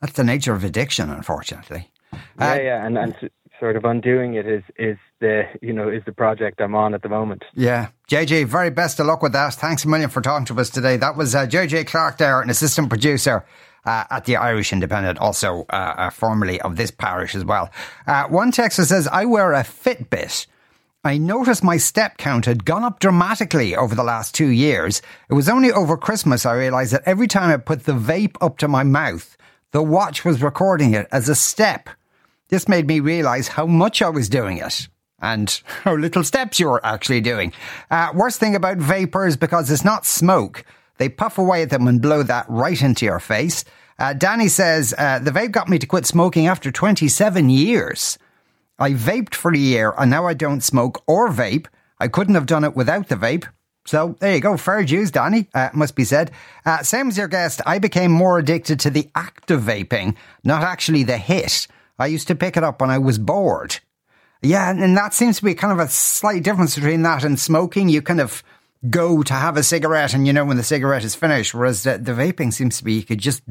that's 0.00 0.14
the 0.14 0.24
nature 0.24 0.52
of 0.52 0.64
addiction, 0.64 1.10
unfortunately. 1.10 1.90
Yeah, 2.12 2.52
uh, 2.52 2.54
yeah, 2.56 2.86
and 2.86 2.98
and 2.98 3.30
sort 3.60 3.76
of 3.76 3.84
undoing 3.84 4.34
it 4.34 4.46
is 4.46 4.64
is 4.76 4.98
the 5.20 5.44
you 5.60 5.72
know 5.72 5.88
is 5.88 6.02
the 6.04 6.12
project 6.12 6.60
I'm 6.60 6.74
on 6.74 6.94
at 6.94 7.02
the 7.02 7.08
moment. 7.08 7.44
Yeah, 7.54 7.90
JJ, 8.10 8.46
very 8.46 8.70
best 8.70 8.98
of 8.98 9.06
luck 9.06 9.22
with 9.22 9.32
that. 9.32 9.54
Thanks 9.54 9.84
a 9.84 9.88
million 9.88 10.10
for 10.10 10.20
talking 10.20 10.46
to 10.46 10.60
us 10.60 10.68
today. 10.68 10.96
That 10.96 11.16
was 11.16 11.34
uh, 11.34 11.46
JJ 11.46 11.86
Clarke 11.86 12.18
there, 12.18 12.40
an 12.40 12.50
assistant 12.50 12.88
producer. 12.88 13.44
Uh, 13.84 14.04
at 14.10 14.26
the 14.26 14.36
Irish 14.36 14.72
Independent, 14.72 15.18
also 15.18 15.66
uh, 15.70 15.94
uh 15.98 16.10
formerly 16.10 16.60
of 16.60 16.76
this 16.76 16.92
parish 16.92 17.34
as 17.34 17.44
well. 17.44 17.68
Uh, 18.06 18.28
one 18.28 18.52
texter 18.52 18.84
says, 18.86 19.08
I 19.08 19.24
wear 19.24 19.52
a 19.54 19.64
Fitbit 19.64 20.46
I 21.04 21.18
noticed 21.18 21.64
my 21.64 21.78
step 21.78 22.16
count 22.16 22.44
had 22.44 22.64
gone 22.64 22.84
up 22.84 23.00
dramatically 23.00 23.74
over 23.74 23.92
the 23.92 24.04
last 24.04 24.36
two 24.36 24.50
years. 24.50 25.02
It 25.28 25.34
was 25.34 25.48
only 25.48 25.72
over 25.72 25.96
Christmas 25.96 26.46
I 26.46 26.52
realised 26.54 26.92
that 26.92 27.02
every 27.04 27.26
time 27.26 27.50
I 27.50 27.56
put 27.56 27.84
the 27.86 27.92
vape 27.92 28.36
up 28.40 28.58
to 28.58 28.68
my 28.68 28.84
mouth, 28.84 29.36
the 29.72 29.82
watch 29.82 30.24
was 30.24 30.40
recording 30.40 30.94
it 30.94 31.08
as 31.10 31.28
a 31.28 31.34
step. 31.34 31.88
This 32.50 32.68
made 32.68 32.86
me 32.86 33.00
realise 33.00 33.48
how 33.48 33.66
much 33.66 34.00
I 34.00 34.10
was 34.10 34.28
doing 34.28 34.58
it 34.58 34.86
and 35.20 35.60
how 35.82 35.96
little 35.96 36.22
steps 36.22 36.60
you 36.60 36.68
were 36.68 36.86
actually 36.86 37.20
doing. 37.20 37.52
Uh, 37.90 38.12
worst 38.14 38.38
thing 38.38 38.54
about 38.54 38.78
vapors 38.78 39.36
because 39.36 39.72
it's 39.72 39.84
not 39.84 40.06
smoke. 40.06 40.64
They 40.98 41.08
puff 41.08 41.36
away 41.36 41.62
at 41.62 41.70
them 41.70 41.88
and 41.88 42.00
blow 42.00 42.22
that 42.22 42.46
right 42.48 42.80
into 42.80 43.06
your 43.06 43.18
face. 43.18 43.64
Uh, 43.98 44.12
Danny 44.12 44.46
says, 44.46 44.94
uh, 44.96 45.18
the 45.18 45.32
vape 45.32 45.50
got 45.50 45.68
me 45.68 45.80
to 45.80 45.86
quit 45.86 46.06
smoking 46.06 46.46
after 46.46 46.70
27 46.70 47.50
years. 47.50 48.18
I 48.82 48.94
vaped 48.94 49.36
for 49.36 49.52
a 49.52 49.58
year 49.58 49.94
and 49.96 50.10
now 50.10 50.26
I 50.26 50.34
don't 50.34 50.60
smoke 50.60 51.04
or 51.06 51.28
vape. 51.28 51.66
I 52.00 52.08
couldn't 52.08 52.34
have 52.34 52.46
done 52.46 52.64
it 52.64 52.74
without 52.74 53.08
the 53.08 53.14
vape. 53.14 53.46
So 53.86 54.16
there 54.18 54.34
you 54.34 54.40
go, 54.40 54.56
fair 54.56 54.84
dues, 54.84 55.12
Danny, 55.12 55.48
uh, 55.54 55.70
must 55.72 55.94
be 55.94 56.04
said. 56.04 56.32
Uh, 56.66 56.82
same 56.82 57.08
as 57.08 57.16
your 57.16 57.28
guest, 57.28 57.60
I 57.64 57.78
became 57.78 58.10
more 58.10 58.38
addicted 58.38 58.80
to 58.80 58.90
the 58.90 59.08
act 59.14 59.52
of 59.52 59.62
vaping, 59.62 60.16
not 60.42 60.62
actually 60.62 61.04
the 61.04 61.16
hit. 61.16 61.68
I 61.96 62.06
used 62.06 62.26
to 62.26 62.34
pick 62.34 62.56
it 62.56 62.64
up 62.64 62.80
when 62.80 62.90
I 62.90 62.98
was 62.98 63.18
bored. 63.18 63.78
Yeah, 64.42 64.70
and 64.70 64.96
that 64.96 65.14
seems 65.14 65.38
to 65.38 65.44
be 65.44 65.54
kind 65.54 65.72
of 65.72 65.78
a 65.78 65.88
slight 65.88 66.42
difference 66.42 66.74
between 66.74 67.02
that 67.02 67.22
and 67.22 67.38
smoking. 67.38 67.88
You 67.88 68.02
kind 68.02 68.20
of 68.20 68.42
go 68.90 69.22
to 69.22 69.32
have 69.32 69.56
a 69.56 69.62
cigarette 69.62 70.12
and 70.12 70.26
you 70.26 70.32
know 70.32 70.44
when 70.44 70.56
the 70.56 70.64
cigarette 70.64 71.04
is 71.04 71.14
finished, 71.14 71.54
whereas 71.54 71.84
the, 71.84 71.98
the 71.98 72.12
vaping 72.12 72.52
seems 72.52 72.78
to 72.78 72.84
be 72.84 72.94
you 72.94 73.04
could 73.04 73.20
just 73.20 73.42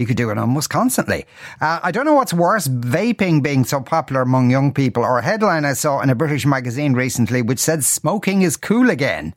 you 0.00 0.06
could 0.06 0.16
do 0.16 0.30
it 0.30 0.38
almost 0.38 0.70
constantly. 0.70 1.26
Uh, 1.60 1.78
I 1.82 1.90
don't 1.90 2.06
know 2.06 2.14
what's 2.14 2.32
worse, 2.32 2.66
vaping 2.66 3.42
being 3.42 3.64
so 3.64 3.80
popular 3.80 4.22
among 4.22 4.50
young 4.50 4.72
people, 4.72 5.04
or 5.04 5.18
a 5.18 5.22
headline 5.22 5.66
I 5.66 5.74
saw 5.74 6.00
in 6.00 6.08
a 6.08 6.14
British 6.14 6.46
magazine 6.46 6.94
recently 6.94 7.42
which 7.42 7.58
said 7.58 7.84
smoking 7.84 8.42
is 8.42 8.56
cool 8.56 8.88
again. 8.88 9.34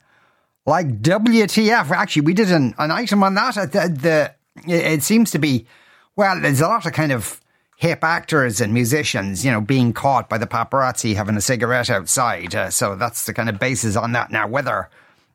Like 0.66 1.02
WTF. 1.02 1.92
Actually, 1.92 2.22
we 2.22 2.34
did 2.34 2.50
an, 2.50 2.74
an 2.78 2.92
item 2.92 3.22
on 3.24 3.36
that. 3.36 3.56
The, 3.56 4.34
the, 4.66 4.74
it 4.74 5.04
seems 5.04 5.32
to 5.32 5.40
be, 5.40 5.68
well, 6.16 6.40
there's 6.40 6.62
a 6.62 6.68
lot 6.68 6.86
of 6.86 6.94
kind 6.94 7.12
of 7.12 7.42
hip 7.76 8.02
actors 8.02 8.62
and 8.62 8.74
musicians, 8.74 9.44
you 9.44 9.52
know, 9.52 9.60
being 9.60 9.92
caught 9.92 10.30
by 10.30 10.38
the 10.38 10.48
paparazzi 10.48 11.16
having 11.16 11.36
a 11.36 11.42
cigarette 11.42 11.90
outside. 11.90 12.56
Uh, 12.56 12.70
so 12.70 12.96
that's 12.96 13.26
the 13.26 13.34
kind 13.34 13.50
of 13.50 13.60
basis 13.60 13.98
on 13.98 14.14
that. 14.14 14.32
Now, 14.32 14.48
whether 14.48 14.90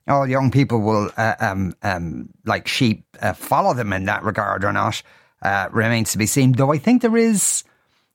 all 0.08 0.26
young 0.26 0.50
people 0.50 0.80
will, 0.80 1.10
uh, 1.16 1.34
um, 1.40 1.74
um, 1.82 2.28
like 2.44 2.68
sheep, 2.68 3.04
uh, 3.20 3.32
follow 3.32 3.74
them 3.74 3.92
in 3.92 4.04
that 4.04 4.24
regard 4.24 4.64
or 4.64 4.72
not 4.72 5.02
uh, 5.42 5.68
remains 5.70 6.12
to 6.12 6.18
be 6.18 6.26
seen. 6.26 6.52
Though 6.52 6.72
I 6.72 6.78
think 6.78 7.02
there 7.02 7.16
is, 7.16 7.64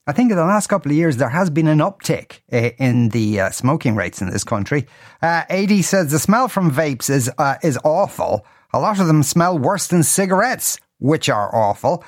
I 0.06 0.12
think 0.12 0.30
in 0.30 0.36
the 0.36 0.44
last 0.44 0.66
couple 0.66 0.90
of 0.90 0.96
years 0.96 1.16
there 1.16 1.28
has 1.28 1.50
been 1.50 1.68
an 1.68 1.78
uptick 1.78 2.40
uh, 2.52 2.70
in 2.78 3.10
the 3.10 3.40
uh, 3.40 3.50
smoking 3.50 3.96
rates 3.96 4.20
in 4.20 4.30
this 4.30 4.44
country. 4.44 4.86
Uh, 5.22 5.44
AD 5.48 5.84
says 5.84 6.10
the 6.10 6.18
smell 6.18 6.48
from 6.48 6.70
vapes 6.70 7.08
is 7.10 7.30
uh, 7.38 7.56
is 7.62 7.78
awful. 7.84 8.44
A 8.72 8.80
lot 8.80 8.98
of 8.98 9.06
them 9.06 9.22
smell 9.22 9.58
worse 9.58 9.86
than 9.86 10.02
cigarettes, 10.02 10.78
which 10.98 11.28
are 11.28 11.54
awful. 11.54 12.04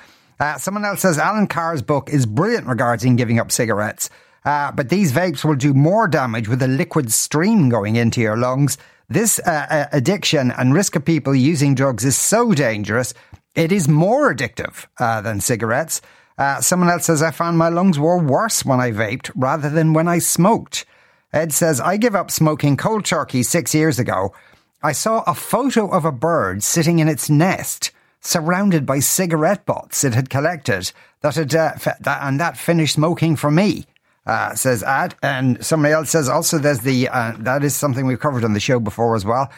Someone 0.59 0.85
else 0.85 1.01
says 1.01 1.17
Allen 1.17 1.47
Carr's 1.47 1.81
book 1.81 2.11
is 2.11 2.27
brilliant 2.27 2.67
regarding 2.67 3.17
giving 3.17 3.39
up 3.39 3.51
cigarettes. 3.51 4.11
Uh, 4.47 4.71
but 4.71 4.89
these 4.91 5.13
vapes 5.13 5.45
will 5.45 5.57
do 5.57 5.75
more 5.75 6.07
damage 6.07 6.47
with 6.47 6.63
a 6.63 6.69
liquid 6.69 7.13
stream 7.13 7.69
going 7.69 7.97
into 7.97 8.21
your 8.21 8.37
lungs. 8.37 8.79
This 9.09 9.39
uh, 9.39 9.87
addiction 9.93 10.51
and 10.51 10.75
risk 10.75 10.97
of 10.97 11.05
people 11.05 11.35
using 11.35 11.75
drugs 11.75 12.05
is 12.05 12.19
so 12.19 12.53
dangerous 12.53 13.15
it 13.57 13.73
is 13.73 13.89
more 13.89 14.35
addictive 14.35 14.87
uh, 14.99 15.23
than 15.23 15.41
cigarettes. 15.41 16.03
Uh, 16.37 16.61
someone 16.61 16.91
else 16.91 17.07
says, 17.07 17.23
I 17.23 17.31
found 17.31 17.57
my 17.57 17.71
lungs 17.71 17.99
were 17.99 18.19
worse 18.19 18.65
when 18.65 18.81
I 18.81 18.91
vaped 18.91 19.31
rather 19.35 19.71
than 19.71 19.95
when 19.95 20.07
I 20.07 20.19
smoked. 20.19 20.85
Ed 21.33 21.53
says, 21.53 21.81
I 21.81 21.97
gave 21.97 22.15
up 22.15 22.31
smoking 22.31 22.77
cold 22.77 23.07
turkey 23.07 23.43
six 23.43 23.75
years 23.75 23.99
ago. 23.99 24.35
I 24.83 24.93
saw 24.93 25.25
a 25.27 25.35
photo 25.35 25.89
of 25.89 26.05
a 26.05 26.13
bird 26.13 26.63
sitting 26.63 26.99
in 26.99 27.09
its 27.09 27.31
nest, 27.31 27.93
surrounded 28.21 28.85
by 28.85 28.99
cigarette 28.99 29.65
butts 29.65 30.05
it 30.05 30.15
had 30.15 30.29
collected, 30.29 30.93
that 31.23 31.37
had, 31.37 31.55
uh, 31.55 31.73
that, 32.01 32.19
and 32.23 32.39
that 32.39 32.59
finished 32.59 32.95
smoking 32.95 33.37
for 33.37 33.51
me. 33.51 33.87
Uh, 34.27 34.53
says 34.57 34.83
Ad, 34.83 35.15
and 35.23 35.65
somebody 35.65 35.95
else 35.95 36.11
says 36.11 36.29
also 36.29 36.59
there's 36.59 36.81
the 36.81 37.09
uh, 37.09 37.33
that 37.39 37.63
is 37.63 37.77
something 37.77 38.07
we've 38.07 38.19
covered 38.19 38.43
on 38.43 38.55
the 38.55 38.61
show 38.61 38.81
before 38.81 39.15
as 39.15 39.25
well. 39.25 39.49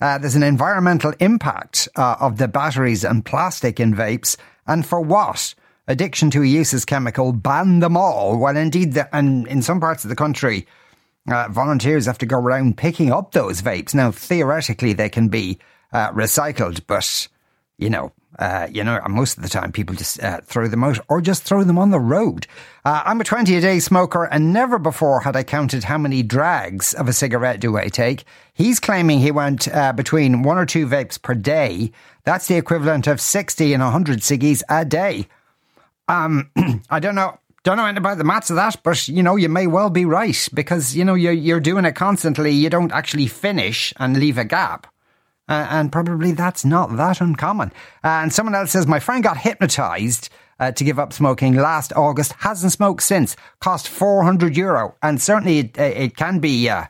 Uh, 0.00 0.18
there's 0.18 0.34
an 0.34 0.42
environmental 0.42 1.12
impact 1.20 1.88
uh, 1.94 2.16
of 2.20 2.36
the 2.36 2.48
batteries 2.48 3.04
and 3.04 3.24
plastic 3.24 3.78
in 3.78 3.94
vapes, 3.94 4.36
and 4.66 4.84
for 4.84 5.00
what? 5.00 5.54
Addiction 5.86 6.30
to 6.30 6.42
a 6.42 6.46
useless 6.46 6.84
chemical, 6.84 7.32
ban 7.32 7.78
them 7.78 7.96
all. 7.96 8.36
Well, 8.36 8.56
indeed, 8.56 8.94
the, 8.94 9.16
and 9.16 9.46
in 9.46 9.62
some 9.62 9.78
parts 9.78 10.02
of 10.04 10.10
the 10.10 10.16
country, 10.16 10.66
uh, 11.30 11.46
volunteers 11.48 12.06
have 12.06 12.18
to 12.18 12.26
go 12.26 12.36
around 12.36 12.76
picking 12.76 13.12
up 13.12 13.30
those 13.30 13.62
vapes. 13.62 13.94
Now, 13.94 14.10
theoretically, 14.10 14.92
they 14.92 15.08
can 15.08 15.28
be 15.28 15.60
uh, 15.92 16.10
recycled, 16.10 16.80
but 16.88 17.28
you 17.78 17.90
know, 17.90 18.12
uh, 18.38 18.68
you 18.70 18.84
know, 18.84 19.00
most 19.08 19.36
of 19.36 19.42
the 19.42 19.48
time 19.48 19.72
people 19.72 19.94
just 19.94 20.22
uh, 20.22 20.40
throw 20.42 20.68
them 20.68 20.84
out 20.84 20.98
or 21.08 21.20
just 21.20 21.42
throw 21.42 21.64
them 21.64 21.78
on 21.78 21.90
the 21.90 22.00
road. 22.00 22.46
Uh, 22.84 23.02
I'm 23.04 23.20
a 23.20 23.24
20 23.24 23.56
a 23.56 23.60
day 23.60 23.80
smoker 23.80 24.24
and 24.24 24.52
never 24.52 24.78
before 24.78 25.20
had 25.20 25.36
I 25.36 25.42
counted 25.42 25.84
how 25.84 25.98
many 25.98 26.22
drags 26.22 26.92
of 26.94 27.08
a 27.08 27.12
cigarette 27.12 27.60
do 27.60 27.76
I 27.76 27.88
take. 27.88 28.24
He's 28.52 28.80
claiming 28.80 29.20
he 29.20 29.30
went 29.30 29.68
uh, 29.68 29.92
between 29.92 30.42
one 30.42 30.58
or 30.58 30.66
two 30.66 30.86
vapes 30.86 31.20
per 31.20 31.34
day. 31.34 31.92
That's 32.24 32.46
the 32.46 32.56
equivalent 32.56 33.06
of 33.06 33.20
60 33.20 33.72
and 33.72 33.82
100 33.82 34.20
ciggies 34.20 34.62
a 34.68 34.84
day. 34.84 35.28
Um, 36.08 36.50
I 36.90 37.00
don't 37.00 37.14
know. 37.14 37.38
Don't 37.62 37.78
know 37.78 37.84
anything 37.84 37.98
about 37.98 38.18
the 38.18 38.22
maths 38.24 38.48
of 38.48 38.56
that, 38.56 38.80
but 38.84 39.08
you 39.08 39.24
know, 39.24 39.34
you 39.34 39.48
may 39.48 39.66
well 39.66 39.90
be 39.90 40.04
right 40.04 40.48
because 40.54 40.94
you 40.94 41.04
know 41.04 41.14
you're 41.14 41.32
you're 41.32 41.58
doing 41.58 41.84
it 41.84 41.96
constantly. 41.96 42.52
You 42.52 42.70
don't 42.70 42.92
actually 42.92 43.26
finish 43.26 43.92
and 43.96 44.16
leave 44.16 44.38
a 44.38 44.44
gap. 44.44 44.86
Uh, 45.48 45.66
and 45.70 45.92
probably 45.92 46.32
that's 46.32 46.64
not 46.64 46.96
that 46.96 47.20
uncommon. 47.20 47.72
Uh, 48.02 48.08
and 48.22 48.32
someone 48.32 48.54
else 48.54 48.72
says, 48.72 48.86
My 48.86 48.98
friend 48.98 49.22
got 49.22 49.36
hypnotized 49.36 50.28
uh, 50.58 50.72
to 50.72 50.84
give 50.84 50.98
up 50.98 51.12
smoking 51.12 51.54
last 51.54 51.92
August, 51.94 52.32
hasn't 52.38 52.72
smoked 52.72 53.02
since, 53.02 53.36
cost 53.60 53.88
400 53.88 54.56
euro. 54.56 54.96
And 55.02 55.20
certainly 55.20 55.58
it, 55.58 55.78
it 55.78 56.16
can 56.16 56.40
be. 56.40 56.68
Uh, 56.68 56.86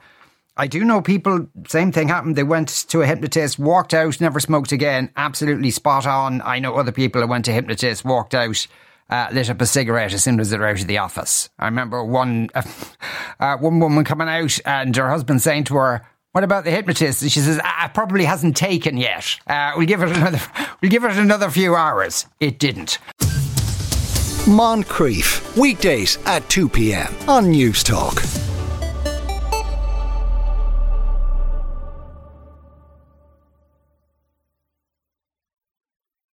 I 0.58 0.66
do 0.66 0.84
know 0.84 1.02
people, 1.02 1.48
same 1.68 1.92
thing 1.92 2.08
happened. 2.08 2.34
They 2.34 2.42
went 2.42 2.68
to 2.88 3.02
a 3.02 3.06
hypnotist, 3.06 3.58
walked 3.58 3.92
out, 3.92 4.20
never 4.22 4.40
smoked 4.40 4.72
again. 4.72 5.10
Absolutely 5.16 5.70
spot 5.70 6.06
on. 6.06 6.40
I 6.40 6.60
know 6.60 6.76
other 6.76 6.92
people 6.92 7.20
who 7.20 7.28
went 7.28 7.44
to 7.44 7.52
hypnotist, 7.52 8.04
walked 8.04 8.34
out. 8.34 8.66
Uh, 9.08 9.28
lit 9.30 9.48
up 9.48 9.60
a 9.60 9.66
cigarette 9.66 10.12
as 10.12 10.24
soon 10.24 10.40
as 10.40 10.50
they're 10.50 10.66
out 10.66 10.80
of 10.80 10.88
the 10.88 10.98
office. 10.98 11.48
I 11.60 11.66
remember 11.66 12.02
one 12.02 12.48
uh, 13.38 13.56
one 13.58 13.78
woman 13.78 14.02
coming 14.02 14.26
out 14.26 14.58
and 14.64 14.96
her 14.96 15.08
husband 15.08 15.42
saying 15.42 15.62
to 15.64 15.76
her, 15.76 16.04
what 16.36 16.44
about 16.44 16.64
the 16.64 16.70
hypnotist? 16.70 17.22
And 17.22 17.32
she 17.32 17.40
says, 17.40 17.58
ah, 17.64 17.90
probably 17.94 18.26
hasn't 18.26 18.58
taken 18.58 18.98
yet. 18.98 19.40
Uh, 19.46 19.72
we'll 19.74 19.86
give 19.86 20.02
it 20.02 20.14
another. 20.14 20.38
We'll 20.82 20.90
give 20.90 21.02
it 21.02 21.16
another 21.16 21.48
few 21.48 21.74
hours. 21.74 22.26
It 22.40 22.58
didn't. 22.58 22.98
Moncrieff 24.44 25.56
weekdays 25.56 26.18
at 26.26 26.46
two 26.50 26.68
p.m. 26.68 27.14
on 27.26 27.46
Newstalk. 27.46 28.55